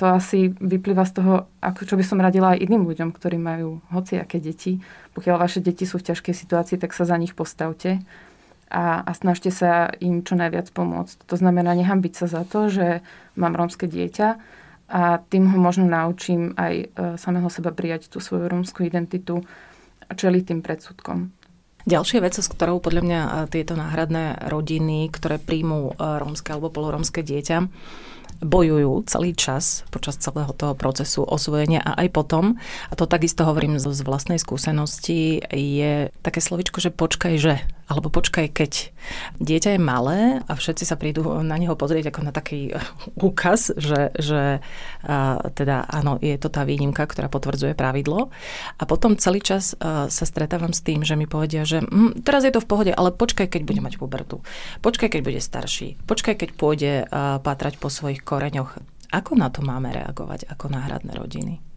[0.00, 3.84] to asi vyplýva z toho, ako, čo by som radila aj iným ľuďom, ktorí majú
[3.92, 4.80] hociaké deti.
[5.12, 8.00] Pokiaľ vaše deti sú v ťažkej situácii, tak sa za nich postavte
[8.72, 11.24] a, a snažte sa im čo najviac pomôcť.
[11.28, 13.04] To znamená, nehambiť sa za to, že
[13.36, 14.28] mám rómske dieťa
[14.88, 16.86] a tým ho možno naučím aj e,
[17.20, 19.44] samého seba prijať tú svoju rómskú identitu
[20.08, 21.28] a čeliť tým predsudkom.
[21.88, 27.64] Ďalšia vec, s ktorou podľa mňa tieto náhradné rodiny, ktoré príjmú rómske alebo polorómske dieťa,
[28.44, 33.80] bojujú celý čas počas celého toho procesu osvojenia a aj potom, a to takisto hovorím
[33.80, 38.92] z vlastnej skúsenosti, je také slovičko, že počkaj, že alebo počkaj, keď
[39.40, 42.76] dieťa je malé a všetci sa prídu na neho pozrieť ako na taký
[43.16, 44.60] úkaz, že, že
[45.08, 48.28] a, teda áno, je to tá výnimka, ktorá potvrdzuje pravidlo.
[48.76, 52.44] A potom celý čas a, sa stretávam s tým, že mi povedia, že hm, teraz
[52.44, 54.44] je to v pohode, ale počkaj, keď bude mať pubertu.
[54.84, 55.96] Počkaj, keď bude starší.
[56.04, 58.76] Počkaj, keď pôjde a, pátrať po svojich koreňoch.
[59.08, 61.67] Ako na to máme reagovať ako náhradné rodiny?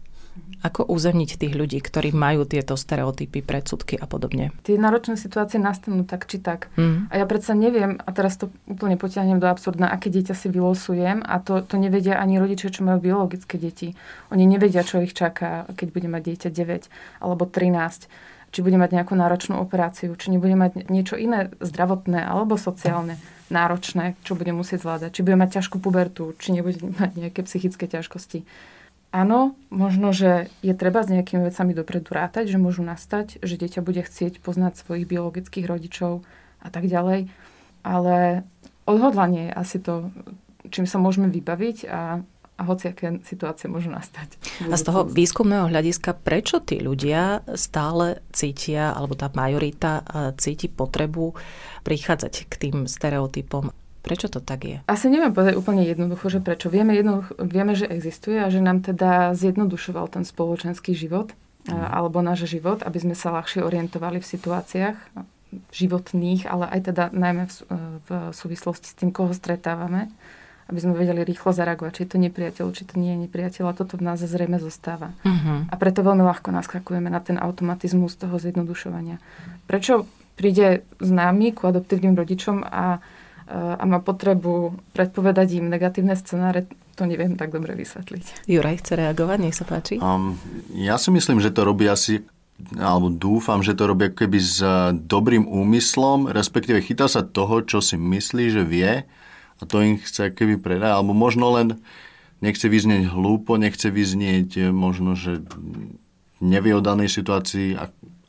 [0.62, 4.54] Ako uzemniť tých ľudí, ktorí majú tieto stereotypy, predsudky a podobne?
[4.62, 6.70] Tie náročné situácie nastanú tak či tak.
[6.78, 7.10] Mm.
[7.10, 11.18] A ja predsa neviem, a teraz to úplne potiahnem do absurdna, aké dieťa si vylosujem
[11.26, 13.98] a to, to nevedia ani rodičia, čo majú biologické deti.
[14.30, 18.06] Oni nevedia, čo ich čaká, keď bude mať dieťa 9 alebo 13
[18.52, 23.16] či bude mať nejakú náročnú operáciu, či nebude mať niečo iné zdravotné alebo sociálne
[23.48, 27.88] náročné, čo bude musieť zvládať, či bude mať ťažkú pubertu, či nebude mať nejaké psychické
[27.88, 28.44] ťažkosti
[29.12, 33.84] áno, možno, že je treba s nejakými vecami dopredu rátať, že môžu nastať, že dieťa
[33.84, 36.24] bude chcieť poznať svojich biologických rodičov
[36.64, 37.28] a tak ďalej.
[37.84, 38.42] Ale
[38.88, 40.10] odhodlanie je asi to,
[40.72, 42.24] čím sa môžeme vybaviť a,
[42.56, 44.40] a hociaké situácie môžu nastať.
[44.66, 50.02] A z toho výskumného hľadiska, prečo tí ľudia stále cítia, alebo tá majorita
[50.40, 51.36] cíti potrebu
[51.82, 54.76] prichádzať k tým stereotypom Prečo to tak je?
[54.90, 56.66] Asi neviem povedať úplne jednoducho, že prečo.
[56.66, 61.30] Vieme, jednoducho, vieme, že existuje a že nám teda zjednodušoval ten spoločenský život
[61.70, 61.70] mm.
[61.70, 64.98] alebo náš život, aby sme sa ľahšie orientovali v situáciách
[65.52, 67.56] životných, ale aj teda najmä v,
[68.08, 70.08] v súvislosti s tým, koho stretávame,
[70.72, 73.76] aby sme vedeli rýchlo zareagovať, či je to nepriateľ, či to nie je nepriateľ a
[73.76, 75.12] toto v nás zrejme zostáva.
[75.20, 75.68] Uh-huh.
[75.68, 79.20] A preto veľmi ľahko naskakujeme na ten automatizmus toho zjednodušovania.
[79.68, 80.08] Prečo
[80.40, 83.04] príde známy ku adoptívnym rodičom a
[83.52, 86.64] a má potrebu predpovedať im negatívne scenáre,
[86.96, 88.48] to neviem tak dobre vysvetliť.
[88.48, 90.00] Juraj chce reagovať, nech sa páči.
[90.00, 90.40] Um,
[90.72, 92.24] ja si myslím, že to robí asi
[92.78, 94.62] alebo dúfam, že to robí keby s
[94.94, 99.02] dobrým úmyslom, respektíve chytá sa toho, čo si myslí, že vie
[99.58, 101.82] a to im chce keby predať, alebo možno len
[102.38, 105.42] nechce vyznieť hlúpo, nechce vyznieť možno, že
[106.38, 107.78] nevie o danej situácii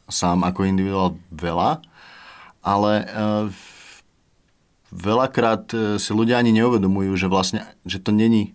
[0.10, 1.82] sám ako individuál veľa,
[2.66, 3.46] ale uh,
[4.94, 8.54] veľakrát e, si ľudia ani neuvedomujú, že vlastne, že to není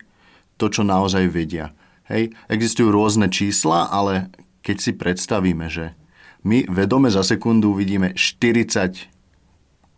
[0.54, 1.74] to, čo naozaj vedia.
[2.06, 4.30] Hej, existujú rôzne čísla, ale
[4.62, 5.92] keď si predstavíme, že
[6.46, 9.10] my vedome za sekundu vidíme 40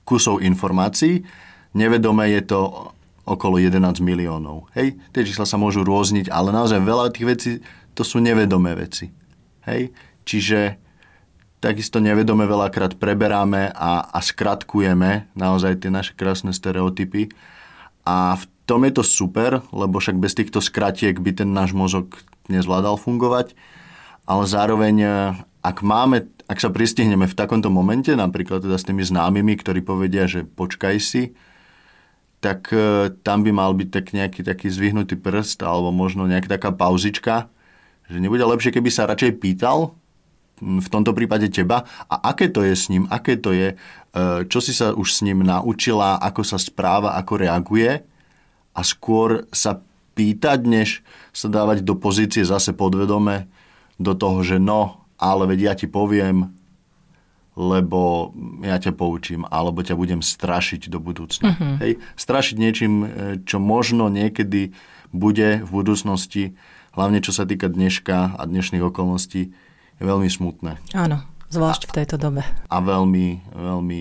[0.09, 1.23] kusov informácií,
[1.77, 2.91] nevedome je to
[3.29, 4.67] okolo 11 miliónov.
[4.75, 7.53] Hej, tie čísla sa môžu rôzniť, ale naozaj veľa tých vecí,
[7.95, 9.13] to sú nevedomé veci.
[9.69, 9.95] Hej,
[10.27, 10.81] čiže
[11.61, 17.29] takisto nevedome veľakrát preberáme a, a skratkujeme naozaj tie naše krásne stereotypy.
[18.09, 22.17] A v tom je to super, lebo však bez týchto skratiek by ten náš mozog
[22.49, 23.53] nezvládal fungovať.
[24.25, 25.09] Ale zároveň, e,
[25.61, 30.25] ak máme, ak sa pristihneme v takomto momente, napríklad teda s tými známymi, ktorí povedia,
[30.25, 31.37] že počkaj si,
[32.41, 36.73] tak e, tam by mal byť tak nejaký taký zvyhnutý prst alebo možno nejaká taká
[36.73, 37.53] pauzička,
[38.09, 40.00] že nebude lepšie, keby sa radšej pýtal,
[40.61, 43.77] v tomto prípade teba a aké to je s ním, aké to je, e,
[44.47, 48.05] čo si sa už s ním naučila, ako sa správa, ako reaguje
[48.77, 49.81] a skôr sa
[50.15, 50.89] pýtať, než
[51.33, 53.49] sa dávať do pozície zase podvedome
[53.97, 56.53] do toho, že no, ale veď ja ti poviem,
[57.61, 58.33] lebo
[58.65, 61.53] ja ťa poučím, alebo ťa budem strašiť do budúcna.
[61.53, 61.77] Uh-huh.
[61.83, 62.01] Hej?
[62.17, 63.07] Strašiť niečím, e,
[63.45, 64.73] čo možno niekedy
[65.11, 66.57] bude v budúcnosti,
[66.95, 69.53] hlavne čo sa týka dneška a dnešných okolností,
[70.01, 70.81] je veľmi smutné.
[70.97, 71.21] Áno,
[71.53, 72.43] zvlášť a, v tejto dobe.
[72.73, 74.01] A veľmi, veľmi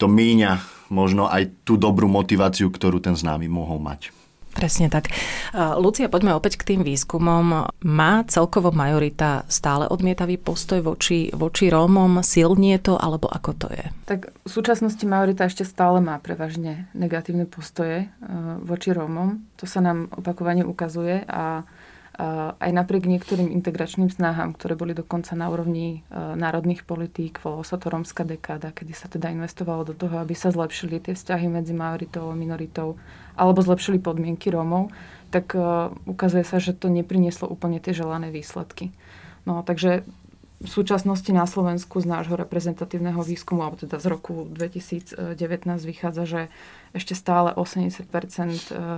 [0.00, 4.16] to míňa možno aj tú dobrú motiváciu, ktorú ten známy mohol mať.
[4.56, 5.12] Presne tak.
[5.52, 7.68] Lucia, poďme opäť k tým výskumom.
[7.84, 12.24] Má celkovo majorita stále odmietavý postoj voči, voči Rómom?
[12.24, 13.84] Silnie to, alebo ako to je?
[14.08, 18.32] Tak v súčasnosti majorita ešte stále má prevažne negatívne postoje e,
[18.64, 19.44] voči Rómom.
[19.60, 21.68] To sa nám opakovane ukazuje a
[22.16, 27.92] aj napriek niektorým integračným snahám, ktoré boli dokonca na úrovni národných politík, volalo sa to
[27.92, 32.32] rómska dekáda, kedy sa teda investovalo do toho, aby sa zlepšili tie vzťahy medzi majoritou
[32.32, 32.96] a minoritou,
[33.36, 34.88] alebo zlepšili podmienky Rómov,
[35.28, 35.52] tak
[36.08, 38.96] ukazuje sa, že to neprinieslo úplne tie želané výsledky.
[39.44, 40.08] No, takže
[40.56, 45.28] v súčasnosti na Slovensku z nášho reprezentatívneho výskumu, alebo teda z roku 2019
[45.84, 46.40] vychádza, že
[46.96, 48.04] ešte stále 80 e,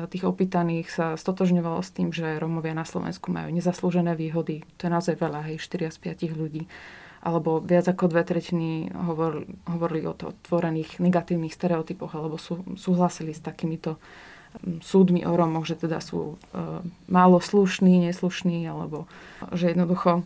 [0.07, 4.63] tých opýtaných sa stotožňovalo s tým, že Romovia na Slovensku majú nezaslúžené výhody.
[4.79, 5.99] To je naozaj veľa, hej, 4 z
[6.31, 6.71] 5 ľudí.
[7.27, 13.35] Alebo viac ako dve tretiny hovor, hovorili o to tvorených negatívnych stereotypoch, alebo sú, súhlasili
[13.35, 13.99] s takýmito
[14.79, 16.57] súdmi o Romoch, že teda sú e,
[17.11, 19.11] málo slušní, neslušní, alebo
[19.51, 20.23] že jednoducho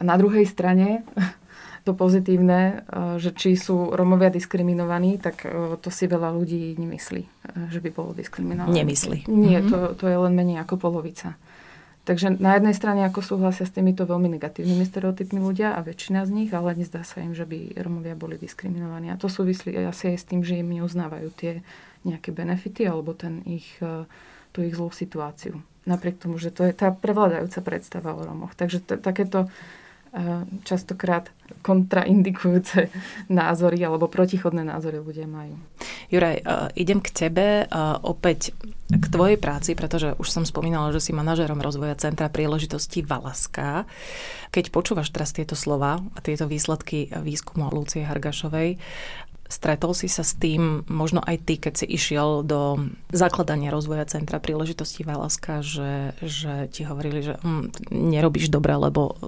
[0.00, 1.04] na druhej strane
[1.84, 7.22] to pozitívne, e, že či sú Romovia diskriminovaní, tak e, to si veľa ľudí nemyslí,
[7.24, 7.28] e,
[7.72, 8.84] že by bolo diskriminované.
[8.84, 9.28] Nemyslí.
[9.28, 9.70] Nie, mm-hmm.
[9.72, 11.36] to, to je len menej ako polovica.
[12.08, 16.30] Takže na jednej strane ako súhlasia s týmito veľmi negatívnymi stereotypmi ľudia a väčšina z
[16.32, 19.12] nich, ale nezdá sa im, že by Romovia boli diskriminovaní.
[19.12, 21.60] A to súvislí asi aj s tým, že im neuznávajú tie
[22.08, 23.76] nejaké benefity alebo ten ich,
[24.56, 25.60] tú ich zlú situáciu.
[25.84, 28.56] Napriek tomu, že to je tá prevládajúca predstava o Romoch.
[28.56, 29.52] Takže t- takéto
[30.66, 31.30] častokrát
[31.62, 32.90] kontraindikujúce
[33.30, 35.54] názory alebo protichodné názory ľudia majú.
[36.10, 36.42] Juraj,
[36.74, 37.70] idem k tebe
[38.02, 38.50] opäť
[38.90, 43.86] k tvojej práci, pretože už som spomínala, že si manažerom rozvoja Centra príležitosti Valaska.
[44.50, 48.82] Keď počúvaš teraz tieto slova a tieto výsledky výskumu Lucie Hargašovej,
[49.50, 54.38] Stretol si sa s tým, možno aj ty, keď si išiel do zakladania rozvoja Centra
[54.38, 59.18] príležitosti Valaska, že, že ti hovorili, že hm, nerobíš dobre, lebo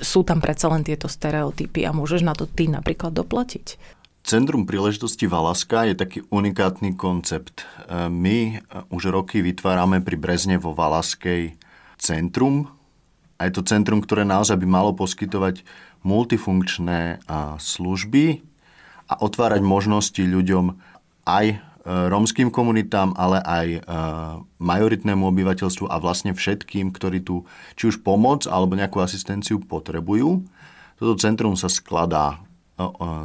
[0.00, 3.78] sú tam predsa len tieto stereotypy a môžeš na to ty napríklad doplatiť.
[4.26, 7.62] Centrum príležitosti Valaska je taký unikátny koncept.
[7.62, 8.58] E, my
[8.90, 11.54] už roky vytvárame pri Brezne vo Valaskej
[11.96, 12.66] centrum
[13.38, 15.62] a je to centrum, ktoré naozaj by malo poskytovať
[16.02, 17.20] multifunkčné
[17.60, 18.40] služby
[19.06, 20.74] a otvárať možnosti ľuďom
[21.28, 23.80] aj E, rómskym komunitám, ale aj e,
[24.58, 27.46] majoritnému obyvateľstvu a vlastne všetkým, ktorí tu
[27.78, 30.42] či už pomoc alebo nejakú asistenciu potrebujú.
[30.98, 32.36] Toto centrum sa skladá e,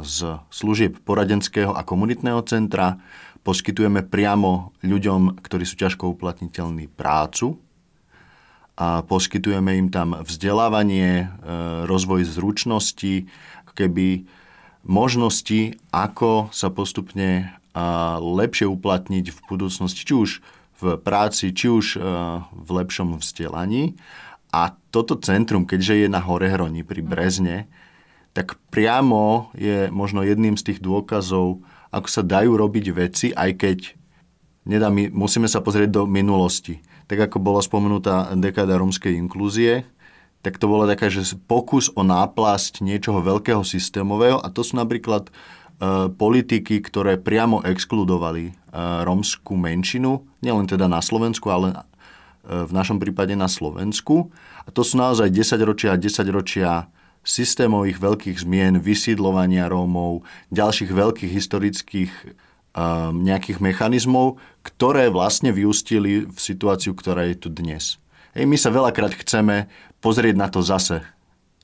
[0.06, 3.02] z služieb poradenského a komunitného centra.
[3.42, 7.58] Poskytujeme priamo ľuďom, ktorí sú ťažko uplatniteľní prácu.
[8.78, 11.28] A poskytujeme im tam vzdelávanie,
[11.84, 13.28] rozvoj zručnosti,
[13.76, 14.24] keby
[14.86, 20.30] možnosti, ako sa postupne a lepšie uplatniť v budúcnosti, či už
[20.82, 21.98] v práci, či už e,
[22.52, 23.96] v lepšom vzdelaní.
[24.52, 27.72] A toto centrum, keďže je na Horehroni pri Brezne,
[28.36, 33.78] tak priamo je možno jedným z tých dôkazov, ako sa dajú robiť veci, aj keď
[34.64, 36.80] nedá, my musíme sa pozrieť do minulosti.
[37.08, 39.84] Tak ako bola spomenutá dekáda rómskej inklúzie,
[40.42, 45.30] tak to bolo taká, že pokus o náplasť niečoho veľkého systémového a to sú napríklad
[46.14, 48.52] politiky, ktoré priamo exkludovali e,
[49.02, 51.76] rómskú menšinu, nielen teda na Slovensku, ale e,
[52.46, 54.30] v našom prípade na Slovensku.
[54.62, 56.86] A to sú naozaj 10 ročia a 10 ročia
[57.26, 62.12] systémových veľkých zmien, vysídlovania Rómov, ďalších veľkých historických
[63.12, 68.00] nejakých mechanizmov, ktoré vlastne vyústili v situáciu, ktorá je tu dnes.
[68.32, 69.68] Hej, my sa veľakrát chceme
[70.00, 71.04] pozrieť na to zase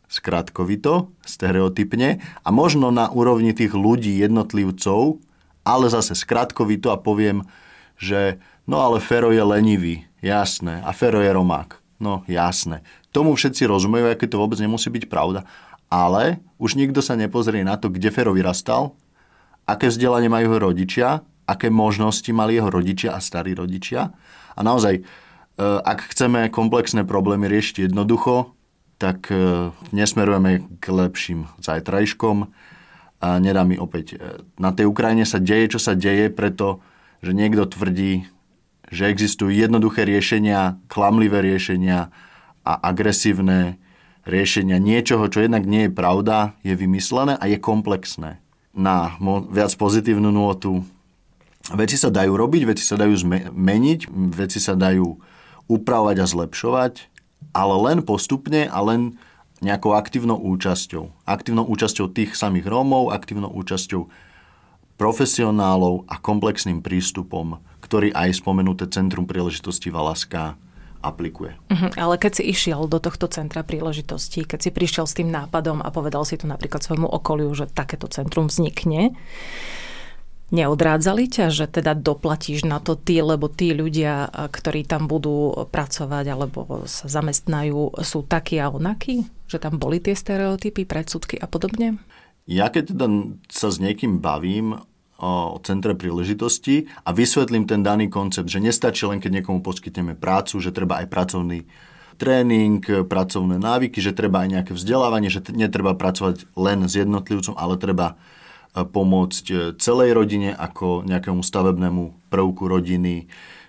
[0.08, 5.20] skrátkovito, stereotypne a možno na úrovni tých ľudí, jednotlivcov,
[5.68, 7.44] ale zase skrátkovito a poviem,
[8.00, 12.80] že no ale Fero je lenivý, jasné, a Fero je Romák, no jasné.
[13.12, 15.44] Tomu všetci rozumejú, aké to vôbec nemusí byť pravda,
[15.92, 18.96] ale už nikto sa nepozrie na to, kde Fero vyrastal,
[19.68, 21.08] aké vzdelanie majú jeho rodičia,
[21.48, 24.12] aké možnosti mali jeho rodičia a starí rodičia.
[24.56, 25.02] A naozaj, e,
[25.60, 28.57] ak chceme komplexné problémy riešiť jednoducho,
[28.98, 32.50] tak e, nesmerujeme k lepším zajtrajškom.
[33.18, 34.18] A nedá mi opäť.
[34.18, 36.82] E, na tej Ukrajine sa deje, čo sa deje, preto,
[37.22, 38.26] že niekto tvrdí,
[38.90, 42.10] že existujú jednoduché riešenia, klamlivé riešenia
[42.66, 43.78] a agresívne
[44.26, 48.42] riešenia niečoho, čo jednak nie je pravda, je vymyslené a je komplexné.
[48.76, 49.16] Na
[49.50, 50.84] viac pozitívnu nôtu
[51.74, 54.00] veci sa dajú robiť, veci sa dajú zmeniť,
[54.36, 55.16] veci sa dajú
[55.68, 57.17] upravovať a zlepšovať
[57.52, 59.16] ale len postupne a len
[59.58, 61.26] nejakou aktívnou účasťou.
[61.26, 64.06] Aktívnou účasťou tých samých Rómov, aktívnou účasťou
[64.98, 70.58] profesionálov a komplexným prístupom, ktorý aj spomenuté Centrum príležitosti Valaska
[70.98, 71.54] aplikuje.
[71.70, 75.78] Uh-huh, ale keď si išiel do tohto centra príležitosti, keď si prišiel s tým nápadom
[75.78, 79.14] a povedal si to napríklad svojmu okoliu, že takéto centrum vznikne,
[80.48, 86.24] Neodrádzali ťa, že teda doplatíš na to ty, lebo tí ľudia, ktorí tam budú pracovať
[86.32, 89.28] alebo sa zamestnajú, sú takí a onakí?
[89.44, 92.00] Že tam boli tie stereotypy, predsudky a podobne?
[92.48, 93.06] Ja keď teda
[93.52, 94.80] sa s niekým bavím
[95.20, 100.64] o centre príležitosti a vysvetlím ten daný koncept, že nestačí len keď niekomu poskytneme prácu,
[100.64, 101.68] že treba aj pracovný
[102.16, 107.76] tréning, pracovné návyky, že treba aj nejaké vzdelávanie, že netreba pracovať len s jednotlivcom, ale
[107.76, 108.16] treba
[108.86, 113.26] pomôcť celej rodine ako nejakému stavebnému prvku rodiny,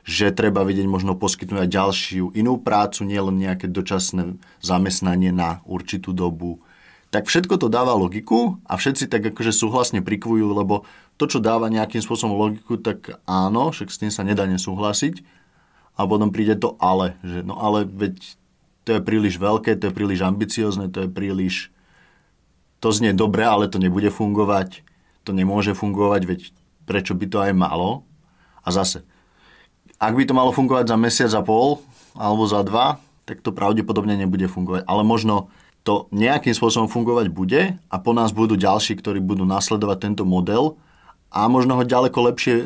[0.09, 6.11] že treba vidieť možno poskytnúť aj ďalšiu inú prácu, nielen nejaké dočasné zamestnanie na určitú
[6.11, 6.61] dobu.
[7.09, 10.85] Tak všetko to dáva logiku a všetci tak akože súhlasne prikvujú, lebo
[11.17, 15.21] to, čo dáva nejakým spôsobom logiku, tak áno, však s tým sa nedá nesúhlasiť.
[15.99, 18.15] A potom príde to ale, že no ale veď
[18.87, 21.69] to je príliš veľké, to je príliš ambiciozne, to je príliš...
[22.79, 24.87] To znie dobre, ale to nebude fungovať,
[25.23, 26.39] to nemôže fungovať, veď
[26.87, 28.07] prečo by to aj malo?
[28.63, 29.05] A zase,
[29.99, 31.83] ak by to malo fungovať za mesiac a pol
[32.15, 32.97] alebo za dva,
[33.27, 34.87] tak to pravdepodobne nebude fungovať.
[34.89, 35.53] Ale možno
[35.85, 40.75] to nejakým spôsobom fungovať bude a po nás budú ďalší, ktorí budú nasledovať tento model
[41.29, 42.63] a možno ho ďaleko lepšie e,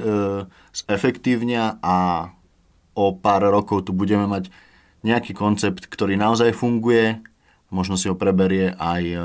[0.72, 2.30] zefektívnia a
[2.95, 4.47] o pár rokov tu budeme mať
[5.04, 7.20] nejaký koncept, ktorý naozaj funguje,
[7.68, 9.18] možno si ho preberie aj e,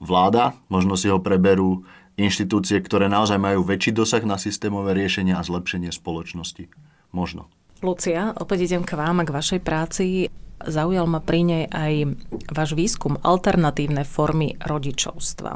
[0.00, 1.84] vláda, možno si ho preberú
[2.14, 6.70] inštitúcie, ktoré naozaj majú väčší dosah na systémové riešenia a zlepšenie spoločnosti.
[7.10, 7.50] Možno.
[7.82, 10.32] Lucia, opäť idem k vám a k vašej práci.
[10.64, 12.16] Zaujal ma pri nej aj
[12.48, 15.52] váš výskum alternatívne formy rodičovstva.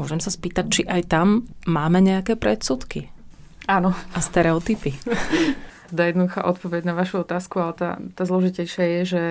[0.00, 3.10] Môžem sa spýtať, či aj tam máme nejaké predsudky?
[3.68, 3.92] Áno.
[4.16, 4.96] A stereotypy?
[5.94, 9.22] Dá jednoduchá odpoveď na vašu otázku, ale tá, tá zložitejšia je, že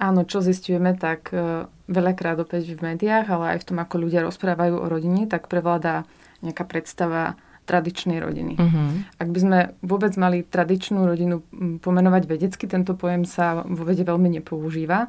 [0.00, 4.24] áno, čo zistujeme, tak e, veľakrát opäť v médiách, ale aj v tom, ako ľudia
[4.24, 6.08] rozprávajú o rodine, tak prevláda
[6.40, 7.36] nejaká predstava
[7.68, 8.58] tradičnej rodiny.
[8.58, 9.06] Uh-huh.
[9.20, 11.46] Ak by sme vôbec mali tradičnú rodinu
[11.78, 15.06] pomenovať vedecky, tento pojem sa vo vede veľmi nepoužíva.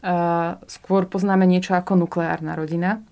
[0.00, 3.02] Uh, skôr poznáme niečo ako nukleárna rodina.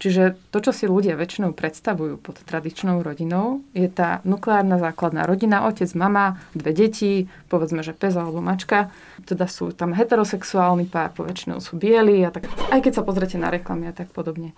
[0.00, 5.68] Čiže to, čo si ľudia väčšinou predstavujú pod tradičnou rodinou, je tá nukleárna základná rodina,
[5.68, 8.88] otec, mama, dve deti, povedzme, že pes alebo mačka.
[9.28, 13.52] Teda sú tam heterosexuálny pár, poväčšinou sú bieli a tak, aj keď sa pozrete na
[13.52, 14.56] reklamy a tak podobne.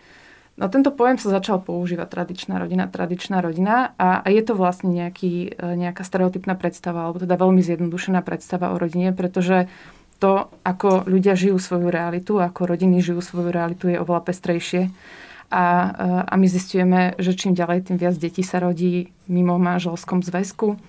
[0.55, 4.95] No tento pojem sa začal používať tradičná rodina, tradičná rodina a, a je to vlastne
[4.95, 9.67] nejaký, e, nejaká stereotypná predstava, alebo teda veľmi zjednodušená predstava o rodine, pretože
[10.23, 14.93] to, ako ľudia žijú svoju realitu, ako rodiny žijú svoju realitu, je oveľa pestrejšie.
[15.53, 20.25] A, e, a my zistujeme, že čím ďalej, tým viac detí sa rodí mimo manželskom
[20.25, 20.81] zväzku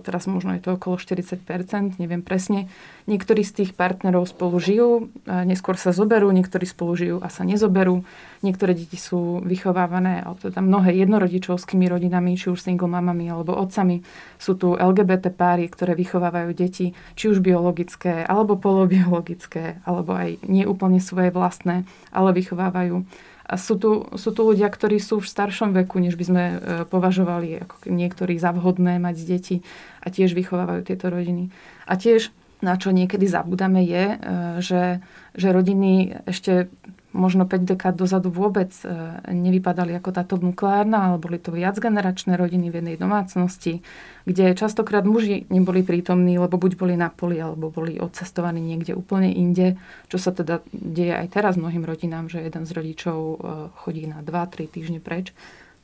[0.00, 2.72] teraz možno je to okolo 40%, neviem presne.
[3.04, 8.00] Niektorí z tých partnerov spolu žijú, neskôr sa zoberú, niektorí spolu žijú a sa nezoberú.
[8.40, 14.00] Niektoré deti sú vychovávané, alebo teda mnohé jednorodičovskými rodinami, či už single mamami alebo otcami.
[14.40, 20.64] Sú tu LGBT páry, ktoré vychovávajú deti, či už biologické, alebo polobiologické, alebo aj nie
[20.64, 23.04] úplne svoje vlastné, ale vychovávajú
[23.44, 26.56] a sú tu, sú tu ľudia, ktorí sú v staršom veku, než by sme e,
[26.88, 29.56] považovali ako niektorí za vhodné mať deti
[30.00, 31.52] a tiež vychovávajú tieto rodiny.
[31.84, 32.32] A tiež,
[32.64, 34.18] na čo niekedy zabudáme, je, e,
[34.64, 35.04] že,
[35.36, 36.72] že rodiny ešte
[37.14, 38.90] možno 5 dekád dozadu vôbec e,
[39.30, 43.86] nevypadali ako táto nukleárna, ale boli to viacgeneračné rodiny v jednej domácnosti,
[44.26, 49.30] kde častokrát muži neboli prítomní, lebo buď boli na poli, alebo boli odcestovaní niekde úplne
[49.30, 49.78] inde,
[50.10, 53.36] čo sa teda deje aj teraz mnohým rodinám, že jeden z rodičov e,
[53.78, 55.30] chodí na 2-3 týždne preč.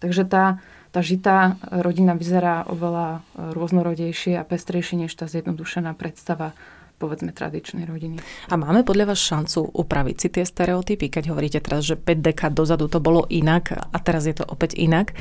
[0.02, 0.58] Takže tá,
[0.90, 6.58] tá žitá rodina vyzerá oveľa e, rôznorodejšie a pestrejšie než tá zjednodušená predstava
[7.00, 8.20] povedzme tradičnej rodiny.
[8.52, 12.52] A máme podľa vás šancu upraviť si tie stereotypy, keď hovoríte teraz, že 5 dekád
[12.52, 15.16] dozadu to bolo inak a teraz je to opäť inak.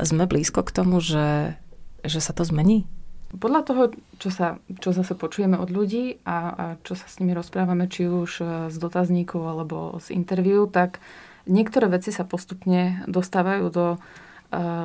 [0.00, 1.60] Sme blízko k tomu, že,
[2.00, 2.88] že sa to zmení?
[3.30, 3.82] Podľa toho,
[4.18, 8.10] čo, sa, čo zase počujeme od ľudí a, a čo sa s nimi rozprávame, či
[8.10, 8.44] už e,
[8.74, 10.98] z dotazníkov alebo z interviu, tak
[11.46, 14.02] niektoré veci sa postupne dostávajú do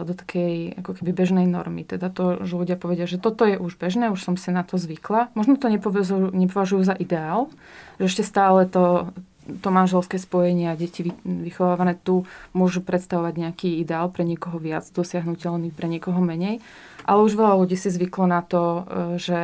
[0.05, 1.81] do takej ako keby bežnej normy.
[1.81, 4.77] Teda to, že ľudia povedia, že toto je už bežné, už som si na to
[4.77, 5.33] zvykla.
[5.33, 7.49] Možno to nepovažujú, za ideál,
[7.97, 9.09] že ešte stále to,
[9.49, 15.73] to manželské spojenie a deti vychovávané tu môžu predstavovať nejaký ideál pre niekoho viac dosiahnutelný,
[15.73, 16.61] pre niekoho menej.
[17.05, 18.81] Ale už veľa ľudí si zvyklo na to, e,
[19.17, 19.39] že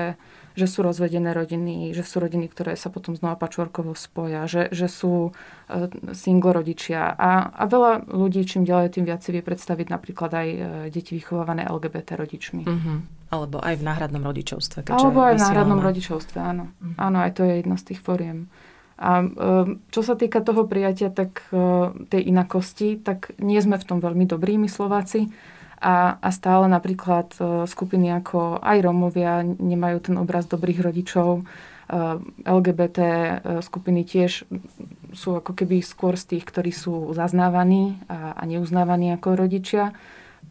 [0.55, 4.91] že sú rozvedené rodiny, že sú rodiny, ktoré sa potom znova pačvorkovo spoja, že, že
[4.91, 5.31] sú
[5.71, 7.15] e, single rodičia.
[7.15, 10.59] A, a veľa ľudí, čím ďalej, tým viac si vie predstaviť napríklad aj e,
[10.91, 12.63] deti vychovávané LGBT rodičmi.
[12.67, 12.97] Uh-huh.
[13.31, 14.91] Alebo aj v náhradnom rodičovstve.
[14.91, 16.65] Alebo aj v náhradnom rodičovstve, áno.
[16.67, 16.95] Uh-huh.
[16.99, 18.51] Áno, aj to je jedna z tých foriem.
[19.01, 19.27] A e,
[19.89, 21.47] čo sa týka toho prijatia, tak
[22.11, 25.31] tej inakosti, tak nie sme v tom veľmi dobrí my Slováci
[25.81, 31.41] a, a stále napríklad e, skupiny ako aj Rómovia nemajú ten obraz dobrých rodičov.
[31.41, 31.43] E,
[32.45, 33.33] LGBT e,
[33.65, 34.45] skupiny tiež
[35.17, 39.97] sú ako keby skôr z tých, ktorí sú zaznávaní a, a neuznávaní ako rodičia.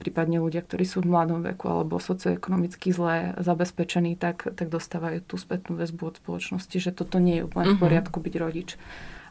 [0.02, 5.38] prípadne ľudia, ktorí sú v mladom veku alebo socioekonomicky zle zabezpečení, tak, tak dostávajú tú
[5.38, 7.84] spätnú väzbu od spoločnosti, že toto nie je úplne v mhm.
[7.86, 8.74] poriadku byť rodič.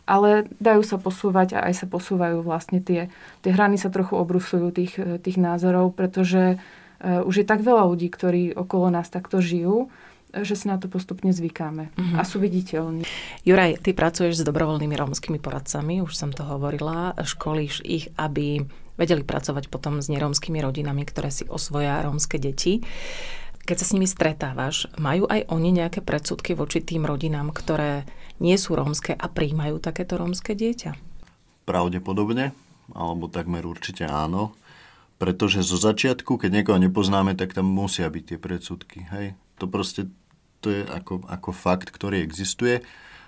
[0.09, 3.13] Ale dajú sa posúvať a aj sa posúvajú vlastne tie,
[3.45, 8.09] tie hrany sa trochu obrusujú tých, tých názorov, pretože uh, už je tak veľa ľudí,
[8.09, 9.93] ktorí okolo nás takto žijú,
[10.29, 12.17] že si na to postupne zvykáme uh-huh.
[12.17, 13.01] a sú viditeľní.
[13.45, 18.61] Juraj, ty pracuješ s dobrovoľnými rómskymi poradcami, už som to hovorila, školíš ich, aby
[18.99, 22.83] vedeli pracovať potom s nerómskymi rodinami, ktoré si osvoja rómske deti.
[23.69, 28.01] Keď sa s nimi stretávaš, majú aj oni nejaké predsudky voči tým rodinám, ktoré
[28.41, 30.97] nie sú rómske a príjmajú takéto rómske dieťa?
[31.69, 32.57] Pravdepodobne,
[32.97, 34.57] alebo takmer určite áno.
[35.21, 39.05] Pretože zo začiatku, keď niekoho nepoznáme, tak tam musia byť tie predsudky.
[39.13, 39.37] Hej?
[39.61, 40.09] To proste
[40.65, 42.81] to je ako, ako fakt, ktorý existuje.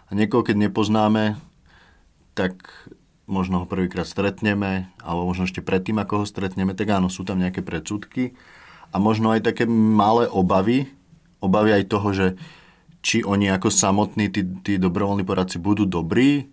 [0.09, 1.37] A niekoho, keď nepoznáme,
[2.33, 2.65] tak
[3.29, 7.37] možno ho prvýkrát stretneme, alebo možno ešte predtým, ako ho stretneme, tak áno, sú tam
[7.37, 8.33] nejaké predsudky
[8.91, 10.91] a možno aj také malé obavy,
[11.39, 12.27] obavy aj toho, že
[13.01, 16.43] či oni ako samotní, tí, tí dobrovoľní poradci budú dobrí, e,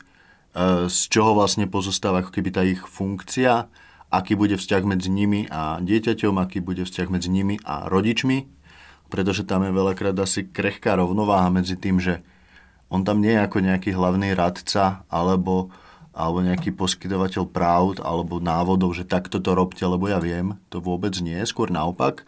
[0.88, 3.68] z čoho vlastne pozostáva ako keby tá ich funkcia,
[4.08, 8.48] aký bude vzťah medzi nimi a dieťaťom, aký bude vzťah medzi nimi a rodičmi,
[9.12, 12.24] pretože tam je veľakrát asi krehká rovnováha medzi tým, že
[12.88, 15.68] on tam nie je ako nejaký hlavný radca alebo,
[16.18, 20.58] alebo nejaký poskytovateľ práv alebo návodov, že takto to robte, lebo ja viem.
[20.74, 22.26] To vôbec nie, skôr naopak.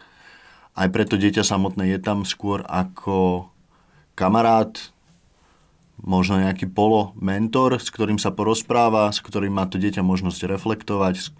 [0.71, 3.51] Aj preto dieťa samotné je tam skôr ako
[4.15, 4.79] kamarát,
[5.99, 11.35] možno nejaký polo mentor, s ktorým sa porozpráva, s ktorým má to dieťa možnosť reflektovať,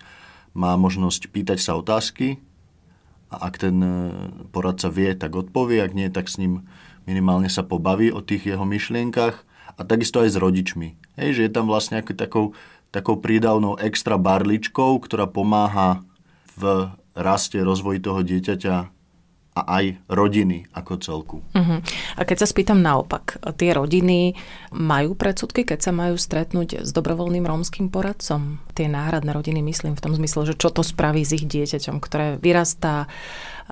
[0.51, 2.43] má možnosť pýtať sa otázky
[3.31, 3.91] a ak ten e,
[4.51, 6.67] poradca vie, tak odpovie, ak nie, tak s ním
[7.07, 10.95] minimálne sa pobaví o tých jeho myšlienkach a takisto aj s rodičmi.
[11.19, 12.45] Hej, že je tam vlastne ako takou,
[12.91, 16.03] takou prídavnou extra barličkou, ktorá pomáha
[16.55, 19.00] v raste, rozvoji toho dieťaťa
[19.51, 21.37] a aj rodiny ako celku.
[21.51, 21.83] Uh-huh.
[22.15, 24.39] A keď sa spýtam naopak, tie rodiny
[24.71, 28.63] majú predsudky, keď sa majú stretnúť s dobrovoľným rómskym poradcom?
[28.71, 32.39] Tie náhradné rodiny myslím v tom zmysle, že čo to spraví s ich dieťaťom, ktoré
[32.39, 33.11] vyrastá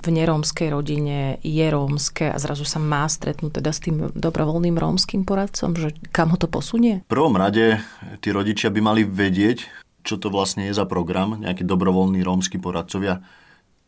[0.04, 5.24] v nerómskej rodine, je rómske a zrazu sa má stretnúť teda s tým dobrovoľným rómskym
[5.24, 7.04] poradcom, že kam ho to posunie?
[7.08, 7.80] V prvom rade
[8.20, 9.64] tí rodičia by mali vedieť,
[10.04, 13.24] čo to vlastne je za program, nejakí dobrovoľní rómsky poradcovia,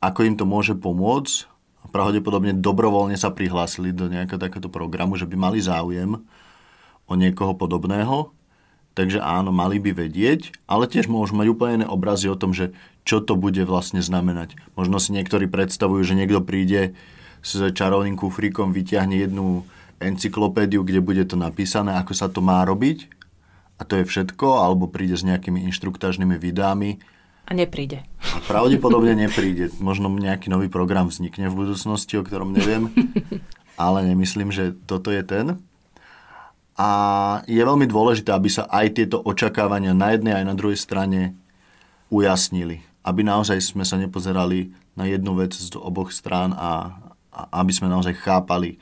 [0.01, 1.52] ako im to môže pomôcť
[1.91, 6.23] pravdepodobne dobrovoľne sa prihlásili do nejakého takéto programu, že by mali záujem
[7.11, 8.31] o niekoho podobného.
[8.93, 12.77] Takže áno, mali by vedieť, ale tiež môžu mať úplne iné obrazy o tom, že
[13.09, 14.53] čo to bude vlastne znamenať.
[14.77, 16.93] Možno si niektorí predstavujú, že niekto príde
[17.41, 19.65] s čarovným kufríkom, vyťahne jednu
[19.97, 23.09] encyklopédiu, kde bude to napísané, ako sa to má robiť
[23.81, 27.01] a to je všetko, alebo príde s nejakými inštruktážnymi videami
[27.47, 28.07] a nepríde.
[28.23, 29.75] A pravdepodobne nepríde.
[29.83, 32.89] Možno nejaký nový program vznikne v budúcnosti, o ktorom neviem.
[33.77, 35.59] ale nemyslím, že toto je ten.
[36.79, 36.89] A
[37.45, 41.37] je veľmi dôležité, aby sa aj tieto očakávania na jednej aj na druhej strane
[42.09, 42.81] ujasnili.
[43.05, 46.97] Aby naozaj sme sa nepozerali na jednu vec z oboch strán a,
[47.33, 48.79] a aby sme naozaj chápali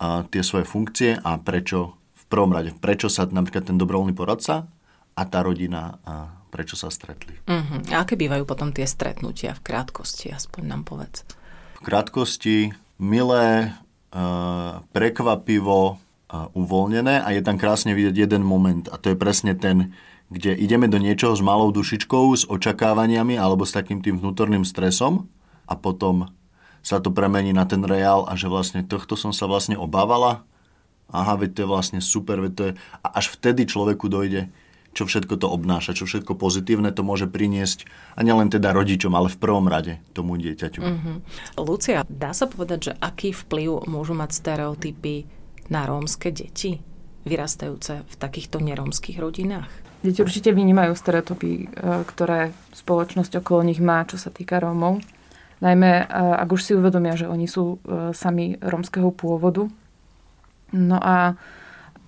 [0.00, 4.66] a, tie svoje funkcie a prečo v prvom rade, prečo sa napríklad ten dobrovoľný poradca
[5.12, 7.32] a tá rodina a, prečo sa stretli.
[7.48, 7.80] Uh-huh.
[7.88, 11.24] A aké bývajú potom tie stretnutia v krátkosti, aspoň nám povedz.
[11.80, 13.72] V krátkosti milé,
[14.12, 19.56] uh, prekvapivo, uh, uvoľnené a je tam krásne vidieť jeden moment a to je presne
[19.56, 19.96] ten,
[20.28, 25.32] kde ideme do niečoho s malou dušičkou, s očakávaniami alebo s takým tým vnútorným stresom
[25.64, 26.28] a potom
[26.84, 30.44] sa to premení na ten reál a že vlastne tohto som sa vlastne obávala.
[31.12, 32.72] Aha, veď to je vlastne super, veď to je...
[33.04, 34.48] A až vtedy človeku dojde,
[34.92, 39.32] čo všetko to obnáša, čo všetko pozitívne to môže priniesť a nielen teda rodičom, ale
[39.32, 40.80] v prvom rade tomu dieťaťu.
[40.80, 41.16] Mm-hmm.
[41.64, 45.24] Lucia, dá sa povedať, že aký vplyv môžu mať stereotypy
[45.72, 46.84] na rómske deti,
[47.24, 49.72] vyrastajúce v takýchto nerómskych rodinách?
[50.02, 51.66] Deti určite vynímajú stereotypy, e,
[52.10, 54.98] ktoré spoločnosť okolo nich má, čo sa týka Rómov.
[55.62, 56.04] Najmä, e,
[56.42, 59.70] ak už si uvedomia, že oni sú e, sami rómskeho pôvodu.
[60.74, 61.38] No a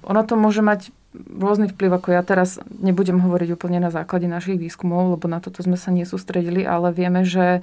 [0.02, 4.58] ono to môže mať rôzny vplyv, ako ja teraz nebudem hovoriť úplne na základe našich
[4.58, 7.62] výskumov, lebo na toto sme sa nesústredili, ale vieme, že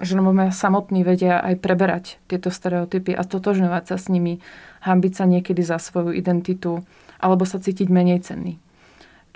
[0.00, 4.40] že Rómovia samotní vedia aj preberať tieto stereotypy a stotožňovať sa s nimi,
[4.80, 6.80] hambiť sa niekedy za svoju identitu
[7.20, 8.56] alebo sa cítiť menej cenný.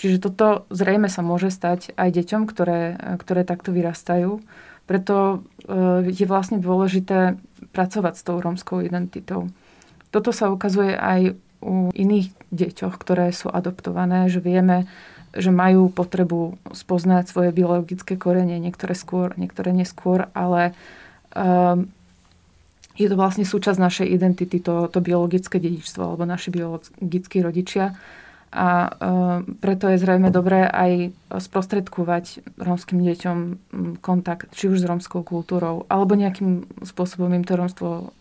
[0.00, 4.42] Čiže toto zrejme sa môže stať aj deťom, ktoré, ktoré takto vyrastajú.
[4.88, 5.16] Preto
[5.64, 7.38] e, je vlastne dôležité
[7.70, 9.52] pracovať s tou rómskou identitou.
[10.10, 14.84] Toto sa ukazuje aj u iných deťoch, ktoré sú adoptované, že vieme
[15.34, 20.78] že majú potrebu spoznať svoje biologické korenie, niektoré skôr, niektoré neskôr, ale
[21.34, 21.90] um,
[22.94, 27.98] je to vlastne súčasť našej identity, to, to biologické dedičstvo, alebo naši biologickí rodičia.
[28.54, 33.38] A um, preto je zrejme dobré aj sprostredkovať rómskym deťom
[33.98, 38.14] kontakt, či už s rómskou kultúrou, alebo nejakým spôsobom im to rómstvo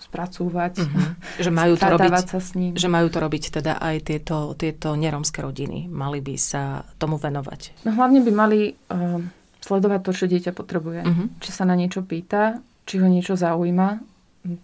[0.00, 1.12] spracúvať, uh-huh.
[1.36, 2.72] že majú to robiť, sa s ním.
[2.72, 5.86] Že majú to robiť teda aj tieto, tieto neromské rodiny.
[5.92, 7.84] Mali by sa tomu venovať.
[7.84, 9.20] No hlavne by mali uh,
[9.60, 11.00] sledovať to, čo dieťa potrebuje.
[11.04, 11.26] Uh-huh.
[11.44, 14.00] Či sa na niečo pýta, či ho niečo zaujíma.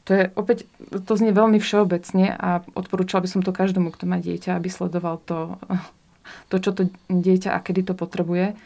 [0.08, 0.64] To je opäť,
[1.04, 5.20] to znie veľmi všeobecne a odporúčal by som to každému, kto má dieťa, aby sledoval
[5.28, 5.60] to,
[6.50, 8.56] to čo to dieťa a kedy to potrebuje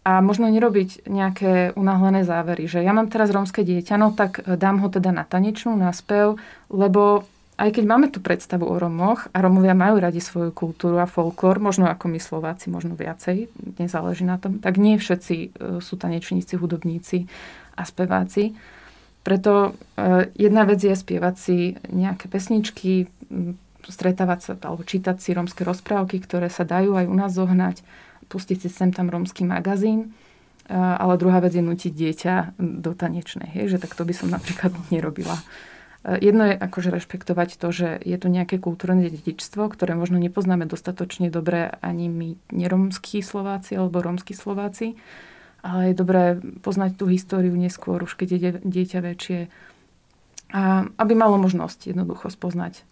[0.00, 4.56] a možno nerobiť nejaké unáhlené závery, že ja mám teraz rómske dieťa, no tak e,
[4.56, 6.40] dám ho teda na tanečnú, na spev,
[6.72, 7.28] lebo
[7.60, 11.60] aj keď máme tú predstavu o Romoch a Romovia majú radi svoju kultúru a folklór,
[11.60, 15.48] možno ako my Slováci, možno viacej, nezáleží na tom, tak nie všetci e,
[15.84, 17.28] sú tanečníci, hudobníci
[17.76, 18.56] a speváci.
[19.20, 23.04] Preto e, jedna vec je spievať si nejaké pesničky,
[23.84, 27.84] stretávať sa alebo čítať si rómske rozprávky, ktoré sa dajú aj u nás zohnať
[28.30, 30.14] pustiť si sem tam rómsky magazín,
[30.70, 34.70] ale druhá vec je nutiť dieťa do tanečnej, hej, že tak to by som napríklad
[34.94, 35.42] nerobila.
[36.00, 41.28] Jedno je akože rešpektovať to, že je to nejaké kultúrne dedičstvo, ktoré možno nepoznáme dostatočne
[41.28, 44.96] dobre ani my neromskí Slováci alebo rómsky Slováci,
[45.60, 49.40] ale je dobré poznať tú históriu neskôr, už keď je dieťa väčšie,
[50.56, 52.82] a aby malo možnosť jednoducho spoznať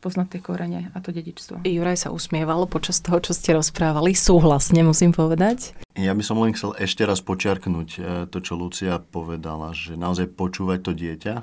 [0.00, 1.60] spoznať tie korene a to dedičstvo.
[1.68, 4.16] Juraj sa usmieval počas toho, čo ste rozprávali.
[4.16, 5.76] Súhlasne musím povedať.
[5.92, 8.00] Ja by som len chcel ešte raz počiarknúť e,
[8.32, 11.34] to, čo Lucia povedala, že naozaj počúvať to dieťa,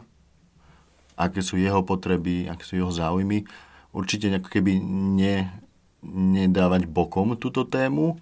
[1.21, 3.45] aké sú jeho potreby, aké sú jeho záujmy.
[3.93, 4.81] Určite ako keby
[5.21, 5.53] ne,
[6.09, 8.17] nedávať bokom túto tému,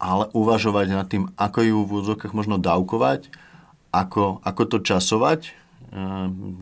[0.00, 3.28] ale uvažovať nad tým, ako ju v úzokách možno dávkovať,
[3.92, 5.52] ako, ako to časovať, e,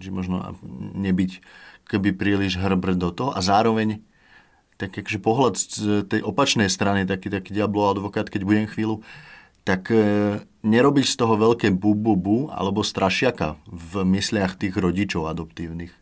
[0.03, 0.59] že možno
[0.99, 1.62] nebyť
[1.93, 4.01] keby príliš hrbr do toho a zároveň
[4.80, 9.05] tak akože pohľad z tej opačnej strany, taký, taký diablo advokát, keď budem chvíľu,
[9.62, 15.30] tak e, nerobiť z toho veľké bu, bu, bu alebo strašiaka v mysliach tých rodičov
[15.30, 15.95] adoptívnych.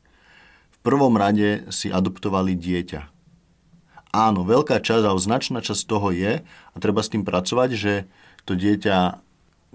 [0.73, 3.13] V prvom rade si adoptovali dieťa.
[4.17, 7.93] Áno, veľká časť, alebo značná časť toho je, a treba s tým pracovať, že
[8.49, 9.21] to dieťa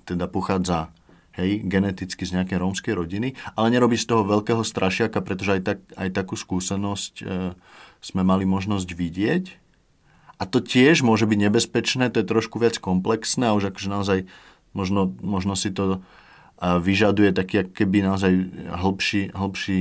[0.09, 0.89] teda pochádza
[1.35, 5.79] hej, geneticky z nejakej rómskej rodiny, ale nerobí z toho veľkého strašiaka, pretože aj, tak,
[5.99, 7.25] aj takú skúsenosť e,
[7.99, 9.45] sme mali možnosť vidieť.
[10.35, 14.19] A to tiež môže byť nebezpečné, to je trošku viac komplexné a už akože naozaj
[14.75, 15.99] možno, možno si to e,
[16.59, 18.31] vyžaduje taký keby naozaj
[18.71, 19.79] hĺbší, hĺbší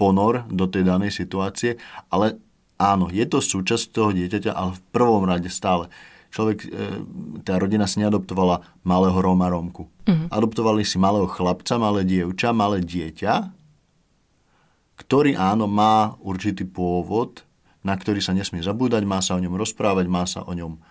[0.00, 1.76] ponor do tej danej situácie,
[2.08, 2.38] ale
[2.78, 5.90] áno, je to súčasť toho dieťaťa, ale v prvom rade stále
[6.30, 6.68] človek, e,
[7.42, 9.88] tá rodina si neadoptovala malého Róma Rómku.
[9.88, 10.26] Uh-huh.
[10.28, 13.58] Adoptovali si malého chlapca, malé dievča, malé dieťa,
[14.98, 17.46] ktorý áno, má určitý pôvod,
[17.86, 20.82] na ktorý sa nesmie zabúdať, má sa o ňom rozprávať, má sa o ňom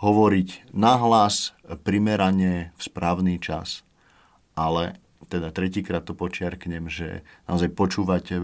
[0.00, 1.52] hovoriť nahlas,
[1.84, 3.84] primerane, v správny čas.
[4.56, 4.96] Ale
[5.28, 8.40] teda tretíkrát to počiarknem, že naozaj počúvate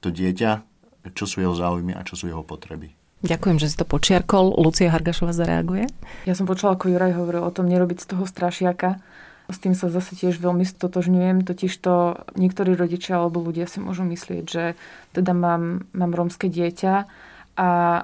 [0.00, 0.64] to dieťa,
[1.12, 2.95] čo sú jeho záujmy a čo sú jeho potreby.
[3.24, 4.52] Ďakujem, že si to počiarkol.
[4.60, 5.88] Lucia Hargašová zareaguje.
[6.28, 9.00] Ja som počula, ako Juraj hovoril o tom nerobiť z toho strašiaka.
[9.46, 14.02] S tým sa zase tiež veľmi stotožňujem, totiž to niektorí rodičia alebo ľudia si môžu
[14.02, 14.74] myslieť, že
[15.14, 17.06] teda mám, mám rómske dieťa
[17.54, 18.02] a e,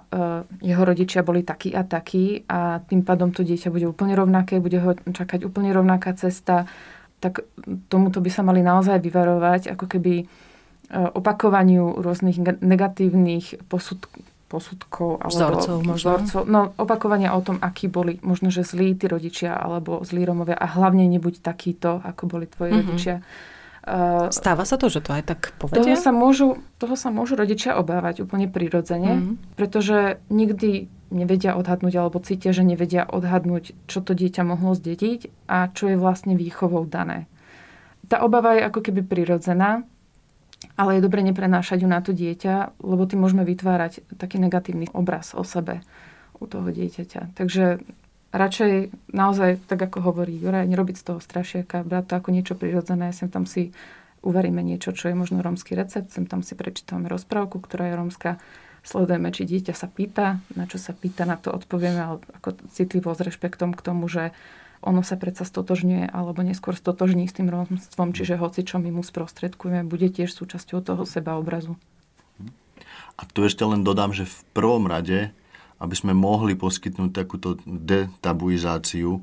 [0.63, 4.79] jeho rodičia boli takí a takí a tým pádom to dieťa bude úplne rovnaké, bude
[4.79, 6.71] ho čakať úplne rovnaká cesta,
[7.19, 7.43] tak
[7.91, 10.25] tomuto by sa mali naozaj vyvarovať, ako keby e,
[10.95, 15.97] opakovaniu rôznych negatívnych posudkov posudkov alebo vzorcov, možno.
[15.97, 16.41] vzorcov.
[16.45, 20.69] No, opakovania o tom, akí boli možno, že zlí tí rodičia alebo zlí Romovia a
[20.69, 22.85] hlavne nebuď takýto, ako boli tvoji mm-hmm.
[22.85, 23.17] rodičia.
[23.83, 25.83] Uh, Stáva sa to, že to aj tak povedia?
[25.83, 29.59] Toho sa môžu, toho sa môžu rodičia obávať úplne prirodzene, mm-hmm.
[29.59, 35.67] pretože nikdy nevedia odhadnúť alebo cítia, že nevedia odhadnúť, čo to dieťa mohlo zdediť a
[35.73, 37.27] čo je vlastne výchovou dané.
[38.07, 39.83] Tá obava je ako keby prirodzená,
[40.83, 45.31] ale je dobre neprenášať ju na to dieťa, lebo tým môžeme vytvárať taký negatívny obraz
[45.31, 45.87] o sebe
[46.43, 47.39] u toho dieťaťa.
[47.39, 47.79] Takže
[48.35, 53.15] radšej naozaj, tak ako hovorí Juraj, nerobiť z toho strašiaka, brať to ako niečo prirodzené,
[53.15, 53.71] sem tam si
[54.27, 58.31] uvaríme niečo, čo je možno rómsky recept, sem tam si prečítame rozprávku, ktorá je rómska,
[58.83, 63.15] sledujeme, či dieťa sa pýta, na čo sa pýta, na to odpovieme, ale ako citlivo
[63.15, 64.35] s rešpektom k tomu, že
[64.83, 69.07] ono sa predsa stotožňuje alebo neskôr stotožní s tým romstvom, čiže hoci čo my mu
[69.07, 71.79] sprostredkujeme, bude tiež súčasťou toho seba obrazu.
[73.15, 75.31] A tu ešte len dodám, že v prvom rade,
[75.79, 79.23] aby sme mohli poskytnúť takúto detabuizáciu,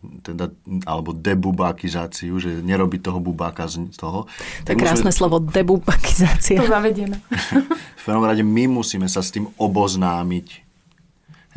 [0.00, 0.48] teda,
[0.88, 4.24] alebo debubakizáciu, že nerobí toho bubáka z toho.
[4.64, 6.56] To je krásne slovo, debubakizácia.
[6.56, 7.20] To zavedieme.
[8.00, 10.46] v prvom rade my musíme sa s tým oboznámiť,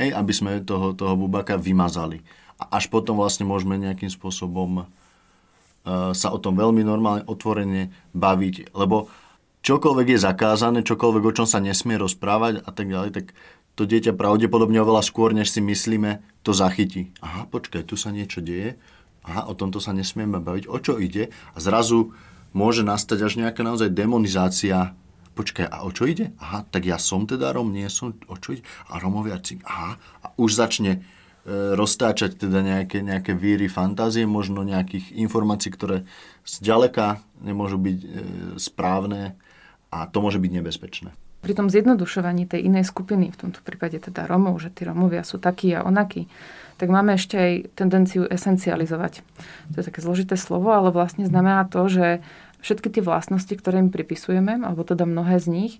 [0.01, 2.19] hej, aby sme toho, toho bubáka vymazali.
[2.61, 8.75] A až potom vlastne môžeme nejakým spôsobom uh, sa o tom veľmi normálne, otvorene baviť,
[8.77, 9.09] lebo
[9.63, 13.25] čokoľvek je zakázané, čokoľvek, o čom sa nesmie rozprávať a tak ďalej, tak
[13.73, 17.09] to dieťa pravdepodobne oveľa skôr, než si myslíme, to zachytí.
[17.25, 18.77] Aha, počkaj, tu sa niečo deje,
[19.25, 21.33] aha, o tomto sa nesmieme baviť, o čo ide?
[21.55, 22.13] A zrazu
[22.53, 24.93] môže nastať až nejaká naozaj demonizácia
[25.33, 26.31] počkaj, a o čo ide?
[26.37, 28.63] Aha, tak ja som teda Rom, nie som, o čo ide?
[28.89, 30.99] A Romovia, aha, a už začne e,
[31.49, 36.07] roztáčať teda nejaké, nejaké víry fantázie, možno nejakých informácií, ktoré
[36.47, 38.07] zďaleka nemôžu byť e,
[38.55, 39.35] správne
[39.91, 41.11] a to môže byť nebezpečné
[41.43, 45.43] pri tom zjednodušovaní tej inej skupiny, v tomto prípade teda Romov, že tí Romovia sú
[45.43, 46.31] takí a onakí,
[46.79, 49.19] tak máme ešte aj tendenciu esencializovať.
[49.75, 52.23] To je také zložité slovo, ale vlastne znamená to, že
[52.63, 55.73] všetky tie vlastnosti, ktoré im pripisujeme, alebo teda mnohé z nich,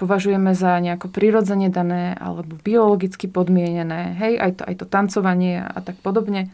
[0.00, 5.78] považujeme za nejako prirodzene dané alebo biologicky podmienené, hej, aj to, aj to tancovanie a
[5.84, 6.48] tak podobne,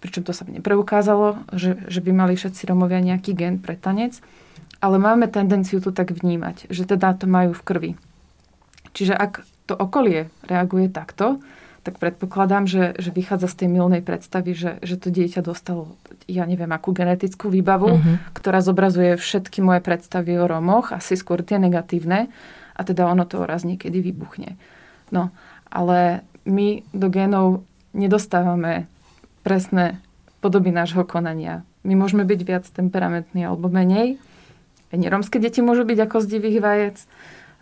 [0.00, 4.16] pričom to sa nepreukázalo, že, že by mali všetci Romovia nejaký gen pre tanec,
[4.80, 7.90] ale máme tendenciu to tak vnímať, že teda to majú v krvi.
[8.96, 11.36] Čiže ak to okolie reaguje takto,
[11.84, 15.94] tak predpokladám, že, že vychádza z tej milnej predstavy, že, že to dieťa dostalo,
[16.26, 18.16] ja neviem, akú genetickú výbavu, uh-huh.
[18.34, 22.26] ktorá zobrazuje všetky moje predstavy o Romoch, asi skôr tie negatívne,
[22.76, 24.60] a teda ono to raz niekedy vybuchne.
[25.08, 25.32] No,
[25.72, 27.64] ale my do génov
[27.96, 28.86] nedostávame
[29.40, 29.98] presné
[30.44, 31.64] podoby nášho konania.
[31.82, 34.20] My môžeme byť viac temperamentní alebo menej.
[34.92, 36.96] Neromské deti môžu byť ako z divých vajec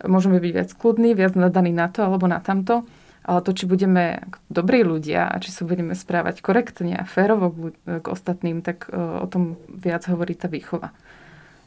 [0.03, 2.83] môžeme byť viac kľudní, viac nadaní na to alebo na tamto,
[3.23, 8.05] ale to, či budeme dobrí ľudia a či sa budeme správať korektne a férovo k
[8.05, 10.91] ostatným, tak e, o tom viac hovorí tá výchova.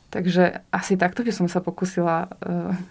[0.08, 2.28] Takže asi takto by som sa pokusila e,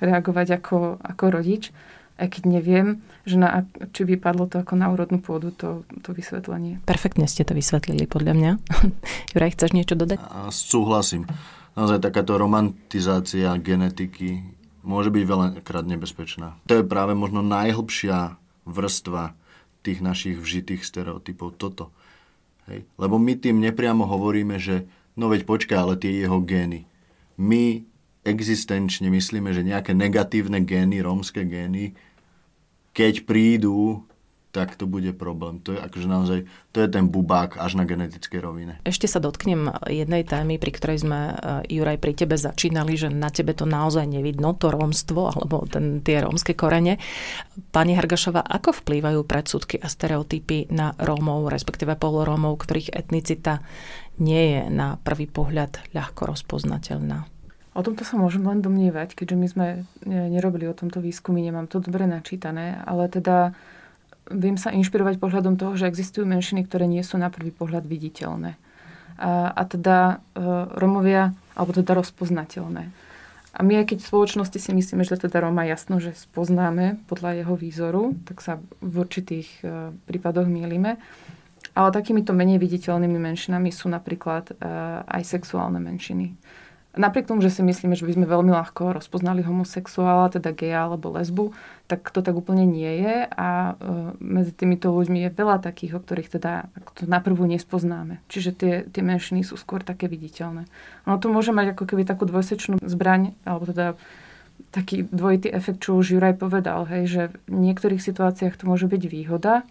[0.05, 1.73] reagovať ako, ako rodič,
[2.17, 6.13] aj keď neviem, že na, či by padlo to ako na úrodnú pôdu, to, to
[6.13, 6.81] vysvetlenie.
[6.85, 8.51] Perfektne ste to vysvetlili, podľa mňa.
[9.33, 10.17] Juraj, chceš niečo dodať?
[10.21, 11.29] A súhlasím.
[11.77, 14.41] Naozaj takáto romantizácia genetiky
[14.81, 16.57] môže byť veľakrát nebezpečná.
[16.65, 19.37] To je práve možno najhlbšia vrstva
[19.85, 21.93] tých našich vžitých stereotypov, toto.
[22.65, 22.83] Hej.
[22.97, 26.89] Lebo my tým nepriamo hovoríme, že no veď počkaj, ale tie jeho gény.
[27.37, 27.85] My
[28.25, 31.95] existenčne myslíme, že nejaké negatívne gény, rómske gény,
[32.91, 34.03] keď prídu
[34.57, 35.61] tak to bude problém.
[35.61, 36.39] To je akože naozaj,
[36.73, 38.73] to je ten bubák až na genetickej rovine.
[38.89, 43.29] Ešte sa dotknem jednej témy, pri ktorej sme, eh, Juraj, pri tebe začínali, že na
[43.29, 46.97] tebe to naozaj nevidno, to rómstvo, alebo ten, tie rómske korene.
[47.69, 53.61] Pani Hargašová, ako vplývajú predsudky a stereotypy na Rómov, respektíve polorómov, ktorých etnicita
[54.17, 57.29] nie je na prvý pohľad ľahko rozpoznateľná?
[57.77, 61.69] O tomto sa môžem len domnievať, keďže my sme eh, nerobili o tomto výskumy, nemám
[61.69, 63.53] to dobre načítané, ale teda
[64.31, 68.59] viem sa inšpirovať pohľadom toho, že existujú menšiny, ktoré nie sú na prvý pohľad viditeľné.
[69.17, 70.43] A, a teda e,
[70.77, 72.91] Romovia, alebo teda rozpoznateľné.
[73.57, 77.41] A my aj keď v spoločnosti si myslíme, že teda Roma jasno, že spoznáme podľa
[77.41, 81.01] jeho výzoru, tak sa v určitých e, prípadoch mýlime.
[81.77, 84.53] Ale takýmito menej viditeľnými menšinami sú napríklad e,
[85.05, 86.33] aj sexuálne menšiny.
[86.97, 91.13] Napriek tomu, že si myslíme, že by sme veľmi ľahko rozpoznali homosexuála, teda geja alebo
[91.13, 91.53] lesbu,
[91.85, 96.01] tak to tak úplne nie je a e, medzi týmito ľuďmi je veľa takých, o
[96.01, 96.65] ktorých teda
[96.97, 98.25] to naprvu nespoznáme.
[98.33, 100.65] Čiže tie, tie menšiny sú skôr také viditeľné.
[101.05, 103.93] Ono to môže mať ako keby takú dvojsečnú zbraň, alebo teda
[104.73, 109.03] taký dvojitý efekt, čo už Juraj povedal, hej, že v niektorých situáciách to môže byť
[109.05, 109.61] výhoda,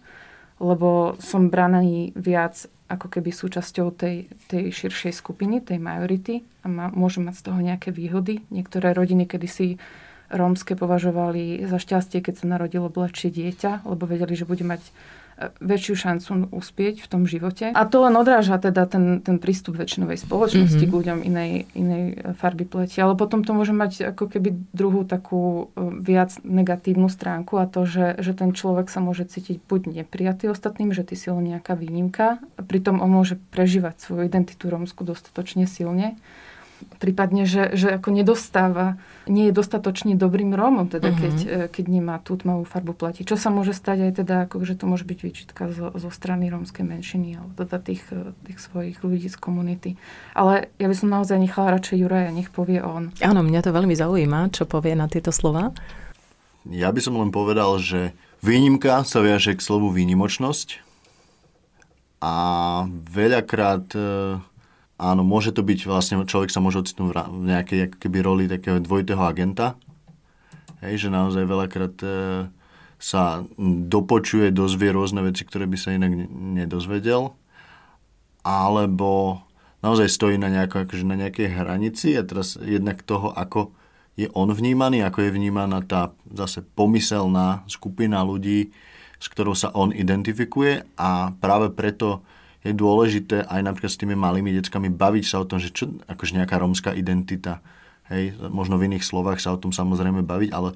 [0.57, 6.85] lebo som braný viac ako keby súčasťou tej, tej širšej skupiny, tej majority a má,
[6.87, 8.47] môžem mať z toho nejaké výhody.
[8.47, 9.75] Niektoré rodiny kedysi
[10.31, 14.83] rómske považovali za šťastie, keď sa narodilo mladšie dieťa, lebo vedeli, že bude mať
[15.61, 17.69] väčšiu šancu uspieť v tom živote.
[17.69, 20.89] A to len odráža teda ten, ten prístup väčšinovej spoločnosti mm-hmm.
[20.89, 22.03] k ľuďom inej, inej
[22.41, 22.97] farby pleti.
[22.97, 27.85] Ale potom to môže mať ako keby druhú takú e, viac negatívnu stránku a to,
[27.85, 31.77] že, že ten človek sa môže cítiť buď neprijatý ostatným, že ty si len nejaká
[31.77, 36.17] výnimka, pritom on môže prežívať svoju identitu rómsku dostatočne silne
[36.97, 38.97] prípadne, že, že ako nedostáva,
[39.27, 41.21] nie je dostatočne dobrým Rómom, teda uh-huh.
[41.21, 43.27] keď, e, keď nemá tú tmavú farbu plati.
[43.27, 46.47] Čo sa môže stať aj teda, ako, že to môže byť výčitka zo, zo strany
[46.47, 49.99] rómskej menšiny alebo teda tých, e, tých svojich ľudí z komunity.
[50.33, 53.11] Ale ja by som naozaj nechala radšej Juraja, nech povie on.
[53.19, 55.75] Áno, mňa to veľmi zaujíma, čo povie na tieto slova.
[56.67, 58.11] Ja by som len povedal, že
[58.43, 60.85] Výnimka sa viaže k slovu výnimočnosť
[62.21, 62.35] a
[62.89, 64.01] veľakrát e,
[64.97, 69.21] áno, môže to byť vlastne, človek sa môže ocitnúť v nejakej keby roli takého dvojitého
[69.21, 69.77] agenta,
[70.81, 72.09] hej, že naozaj veľakrát e,
[72.97, 77.33] sa dopočuje, dozvie rôzne veci, ktoré by sa inak nedozvedel,
[78.41, 79.41] alebo
[79.85, 83.73] naozaj stojí na, nejako, akože na nejakej hranici a teraz jednak toho, ako
[84.17, 88.73] je on vnímaný, ako je vnímaná tá zase pomyselná skupina ľudí,
[89.21, 90.81] s ktorou sa on identifikuje.
[90.97, 92.25] A práve preto
[92.65, 96.37] je dôležité aj napríklad s tými malými deckami baviť sa o tom, že čo, akože
[96.37, 97.61] nejaká rómska identita,
[98.09, 100.73] hej, možno v iných slovách sa o tom samozrejme baviť, ale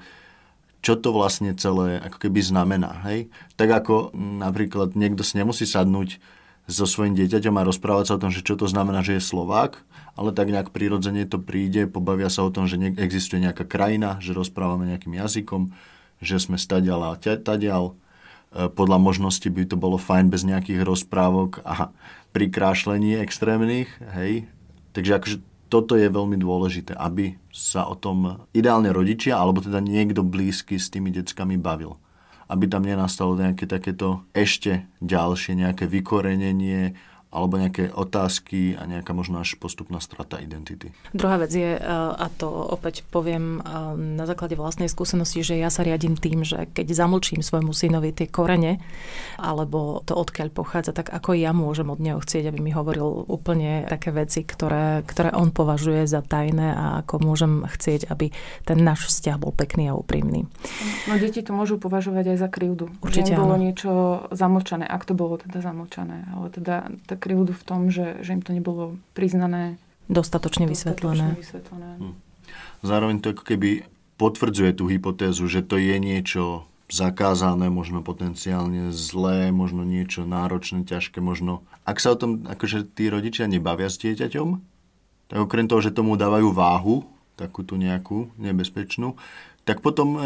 [0.81, 3.29] čo to vlastne celé ako keby znamená, hej.
[3.53, 6.17] Tak ako napríklad niekto si nemusí sadnúť
[6.65, 9.81] so svojím dieťaťom a rozprávať sa o tom, že čo to znamená, že je Slovák,
[10.13, 14.37] ale tak nejak prirodzene to príde, pobavia sa o tom, že existuje nejaká krajina, že
[14.37, 15.73] rozprávame nejakým jazykom,
[16.21, 17.97] že sme stadial a tadial.
[18.51, 21.89] E, podľa možnosti by to bolo fajn bez nejakých rozprávok a
[22.35, 24.47] prikrášlení extrémnych, hej.
[24.91, 25.37] Takže akože
[25.71, 30.91] toto je veľmi dôležité, aby sa o tom ideálne rodičia, alebo teda niekto blízky s
[30.91, 31.95] tými deckami bavil
[32.51, 36.99] aby tam nenastalo nejaké takéto ešte ďalšie nejaké vykorenenie
[37.31, 40.91] alebo nejaké otázky a nejaká možno až postupná strata identity.
[41.15, 43.71] Druhá vec je, e, a to opäť poviem e,
[44.19, 48.27] na základe vlastnej skúsenosti, že ja sa riadím tým, že keď zamlčím svojmu synovi tie
[48.27, 48.83] korene,
[49.39, 53.87] alebo to odkiaľ pochádza, tak ako ja môžem od neho chcieť, aby mi hovoril úplne
[53.87, 58.35] také veci, ktoré, ktoré on považuje za tajné a ako môžem chcieť, aby
[58.67, 60.51] ten náš vzťah bol pekný a úprimný.
[61.07, 62.91] No deti to môžu považovať aj za krivdu.
[62.99, 63.63] Určite že bolo áno.
[63.63, 63.91] niečo
[64.35, 66.27] zamlčané, ak to bolo teda zamlčané.
[66.35, 69.77] Ale teda tak krivdu v tom, že, že im to nebolo priznané.
[70.09, 71.37] Dostatočne vysvetlené.
[71.37, 71.89] Dostatočne vysvetlené.
[72.01, 72.15] Hm.
[72.81, 73.85] Zároveň to ako keby
[74.17, 81.23] potvrdzuje tú hypotézu, že to je niečo zakázané, možno potenciálne zlé, možno niečo náročné, ťažké,
[81.23, 81.63] možno...
[81.87, 84.47] Ak sa o tom akože tí rodičia nebavia s dieťaťom,
[85.31, 87.07] tak okrem toho, že tomu dávajú váhu,
[87.39, 89.15] takú tú nejakú nebezpečnú,
[89.61, 90.19] tak potom e,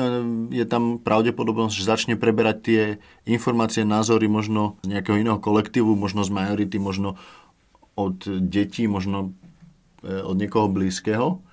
[0.55, 2.81] je tam pravdepodobnosť, že začne preberať tie
[3.27, 7.19] informácie, názory možno z nejakého iného kolektívu, možno z majority, možno
[7.99, 9.35] od detí, možno
[10.03, 11.43] e, od niekoho blízkeho,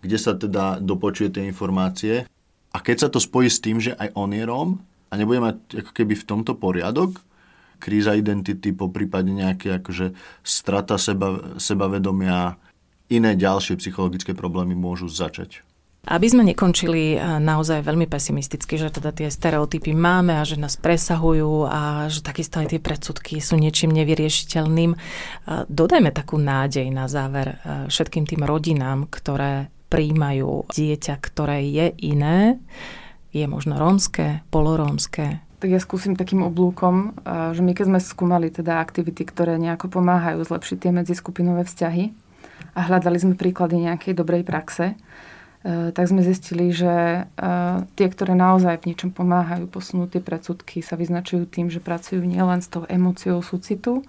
[0.00, 2.24] kde sa teda dopočuje tie informácie.
[2.72, 4.70] A keď sa to spojí s tým, že aj on je Róm
[5.08, 7.20] a nebude mať ako keby v tomto poriadok,
[7.76, 12.56] kríza identity, po prípade nejaké akože strata seba, sebavedomia,
[13.12, 15.60] iné ďalšie psychologické problémy môžu začať.
[16.06, 20.78] Aby sme nekončili eh, naozaj veľmi pesimisticky, že teda tie stereotypy máme a že nás
[20.78, 24.98] presahujú a že takisto aj tie predsudky sú niečím nevyriešiteľným, eh,
[25.66, 32.58] dodajme takú nádej na záver eh, všetkým tým rodinám, ktoré príjmajú dieťa, ktoré je iné,
[33.30, 38.76] je možno rómske, polorómske, tak ja skúsim takým oblúkom, že my keď sme skúmali teda
[38.76, 42.12] aktivity, ktoré nejako pomáhajú zlepšiť tie medziskupinové vzťahy
[42.76, 45.00] a hľadali sme príklady nejakej dobrej praxe,
[45.66, 50.94] tak sme zistili, že eh, tie, ktoré naozaj v niečom pomáhajú posunúť tie predsudky, sa
[50.94, 54.06] vyznačujú tým, že pracujú nielen s tou emóciou súcitu,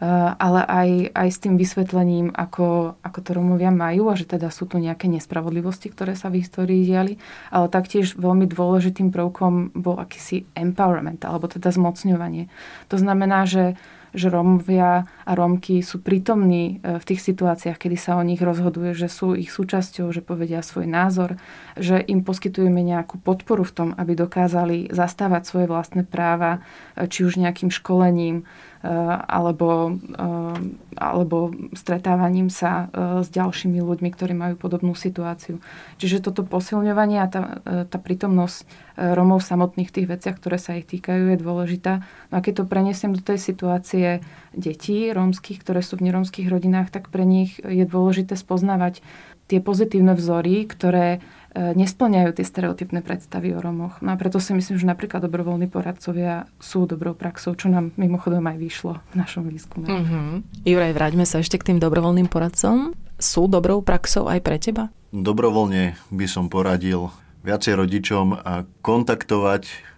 [0.00, 4.48] eh, ale aj, aj s tým vysvetlením, ako, ako to Romovia majú a že teda
[4.48, 7.20] sú tu nejaké nespravodlivosti, ktoré sa v histórii diali.
[7.52, 12.48] Ale taktiež veľmi dôležitým prvkom bol akýsi empowerment, alebo teda zmocňovanie.
[12.88, 13.76] To znamená, že
[14.14, 18.94] že Rómovia a Rómky sú prítomní e, v tých situáciách, kedy sa o nich rozhoduje,
[18.94, 21.36] že sú ich súčasťou, že povedia svoj názor,
[21.74, 26.62] že im poskytujeme nejakú podporu v tom, aby dokázali zastávať svoje vlastné práva,
[26.94, 28.46] e, či už nejakým školením,
[28.84, 30.58] alebo, eh,
[31.00, 35.64] alebo stretávaním sa eh, s ďalšími ľuďmi, ktorí majú podobnú situáciu.
[35.96, 40.86] Čiže toto posilňovanie a tá, tá prítomnosť Romov samotných v tých veciach, ktoré sa ich
[40.86, 42.06] týkajú, je dôležitá.
[42.30, 44.22] No a keď to prenesiem do tej situácie
[44.54, 49.02] detí rómskych, ktoré sú v nerómskych rodinách, tak pre nich je dôležité spoznávať
[49.48, 51.20] tie pozitívne vzory, ktoré
[51.54, 54.02] nesplňajú tie stereotypné predstavy o Romoch.
[54.02, 58.42] No a preto si myslím, že napríklad dobrovoľní poradcovia sú dobrou praxou, čo nám mimochodom
[58.42, 59.86] aj vyšlo v našom výskume.
[59.86, 60.42] Uh-huh.
[60.66, 62.98] Juraj, vráťme sa ešte k tým dobrovoľným poradcom.
[63.22, 64.90] Sú dobrou praxou aj pre teba?
[65.14, 67.14] Dobrovoľne by som poradil
[67.46, 68.34] viacej rodičom
[68.82, 69.94] kontaktovať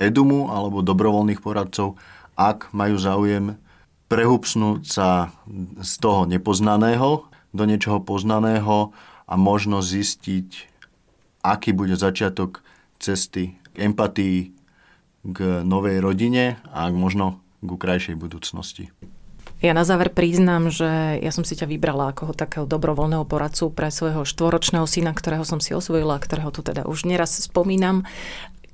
[0.00, 2.00] Edumu alebo dobrovoľných poradcov,
[2.34, 3.60] ak majú záujem
[4.10, 5.30] prehupsnúť sa
[5.78, 8.90] z toho nepoznaného do niečoho poznaného
[9.24, 10.73] a možno zistiť
[11.44, 12.64] aký bude začiatok
[12.96, 14.56] cesty k empatii,
[15.24, 18.88] k novej rodine a možno k krajšej budúcnosti.
[19.64, 23.88] Ja na záver priznám, že ja som si ťa vybrala ako takého dobrovoľného poradcu pre
[23.88, 28.04] svojho štvoročného syna, ktorého som si osvojila, ktorého tu teda už neraz spomínam.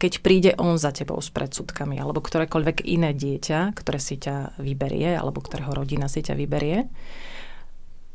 [0.01, 5.13] keď príde on za tebou s predsudkami, alebo ktorékoľvek iné dieťa, ktoré si ťa vyberie,
[5.13, 6.89] alebo ktorého rodina si ťa vyberie,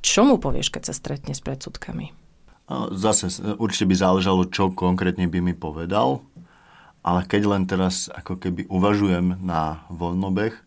[0.02, 2.25] čo mu povieš, keď sa stretne s predsudkami?
[2.98, 3.30] Zase
[3.62, 6.26] určite by záležalo, čo konkrétne by mi povedal,
[7.06, 10.58] ale keď len teraz ako keby uvažujem na voľnobeh,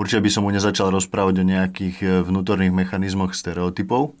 [0.00, 4.16] určite by som mu nezačal rozprávať o nejakých e, vnútorných mechanizmoch stereotypov,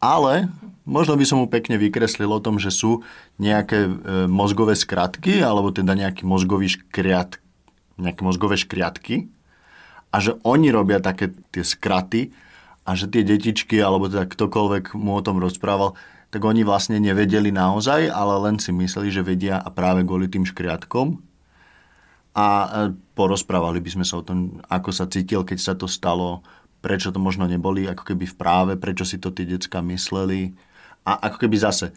[0.00, 0.48] ale
[0.88, 3.04] možno by som mu pekne vykreslil o tom, že sú
[3.36, 3.90] nejaké e,
[4.24, 7.36] mozgové skratky, alebo teda nejaký mozgový škriat,
[8.00, 9.28] nejaké mozgové škriatky
[10.08, 12.32] a že oni robia také tie skraty
[12.88, 15.92] a že tie detičky, alebo teda ktokoľvek mu o tom rozprával,
[16.34, 20.42] tak oni vlastne nevedeli naozaj, ale len si mysleli, že vedia a práve kvôli tým
[20.42, 21.22] škriatkom.
[22.34, 22.68] A e,
[23.14, 26.42] porozprávali by sme sa o tom, ako sa cítil, keď sa to stalo,
[26.82, 30.50] prečo to možno neboli ako keby v práve, prečo si to tí decka mysleli.
[31.06, 31.94] A ako keby zase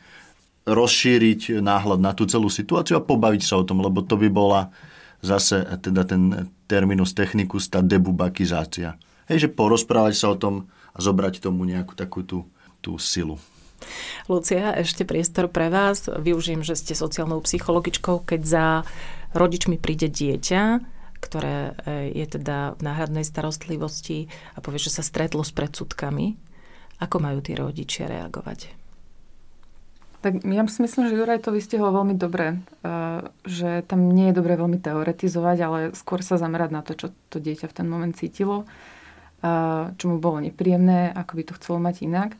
[0.70, 4.70] rozšíriť náhľad na tú celú situáciu a pobaviť sa o tom, lebo to by bola
[5.26, 9.02] zase teda ten terminus technicus, tá debubakizácia.
[9.26, 12.46] Hej, že porozprávať sa o tom a zobrať tomu nejakú takú tú,
[12.86, 13.42] tú silu.
[14.28, 16.10] Lucia, ešte priestor pre vás.
[16.10, 18.66] Využijem, že ste sociálnou psychologičkou, keď za
[19.38, 20.82] rodičmi príde dieťa,
[21.20, 26.38] ktoré e, je teda v náhradnej starostlivosti a povie, že sa stretlo s predsudkami.
[26.98, 28.74] Ako majú tí rodičia reagovať?
[30.18, 32.90] Tak ja si myslím, že Juraj to vystihol veľmi dobre, e,
[33.46, 37.38] že tam nie je dobre veľmi teoretizovať, ale skôr sa zamerať na to, čo to
[37.38, 38.66] dieťa v ten moment cítilo, e,
[39.94, 42.32] čo mu bolo nepríjemné, ako by to chcelo mať inak.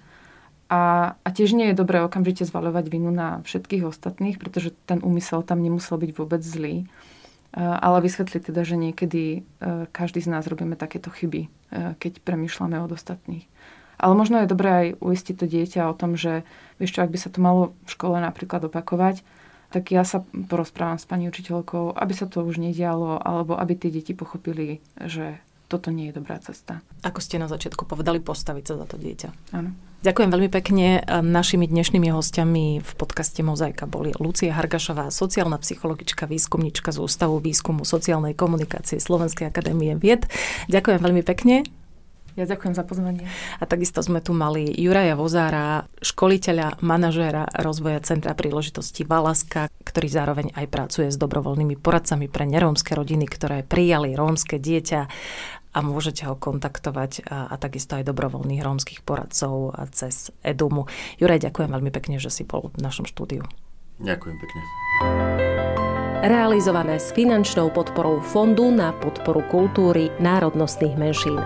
[0.68, 5.40] A, a tiež nie je dobré okamžite zvaľovať vinu na všetkých ostatných, pretože ten úmysel
[5.48, 6.84] tam nemusel byť vôbec zlý.
[7.58, 9.40] Ale vysvetliť teda, že niekedy e,
[9.90, 11.50] každý z nás robíme takéto chyby, e,
[11.98, 13.48] keď premýšľame od ostatných.
[13.98, 16.46] Ale možno je dobré aj uistiť to dieťa o tom, že
[16.78, 19.26] vieš čo, ak by sa to malo v škole napríklad opakovať,
[19.74, 23.90] tak ja sa porozprávam s pani učiteľkou, aby sa to už nedialo, alebo aby tie
[23.90, 26.80] deti pochopili, že toto nie je dobrá cesta.
[27.04, 29.52] Ako ste na začiatku povedali, postaviť sa za to dieťa.
[29.52, 29.76] Áno.
[29.98, 31.04] Ďakujem veľmi pekne.
[31.10, 37.84] Našimi dnešnými hostiami v podcaste Mozaika boli Lucia Hargašová, sociálna psychologička, výskumnička z Ústavu výskumu
[37.84, 40.30] sociálnej komunikácie Slovenskej akadémie vied.
[40.70, 41.66] Ďakujem veľmi pekne.
[42.38, 43.26] Ja ďakujem za pozvanie.
[43.58, 50.48] A takisto sme tu mali Juraja Vozára, školiteľa, manažéra rozvoja Centra príležitosti Valaska, ktorý zároveň
[50.54, 55.10] aj pracuje s dobrovoľnými poradcami pre nerómske rodiny, ktoré prijali rómske dieťa
[55.78, 60.90] a môžete ho kontaktovať a, a takisto aj dobrovoľných rómskych poradcov a cez Edumu.
[61.22, 63.46] Juraj, ďakujem veľmi pekne, že si bol v našom štúdiu.
[64.02, 64.62] Ďakujem pekne.
[66.26, 71.38] Realizované s finančnou podporou Fondu na podporu kultúry národnostných menšín.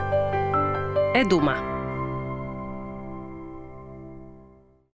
[1.12, 1.71] Eduma.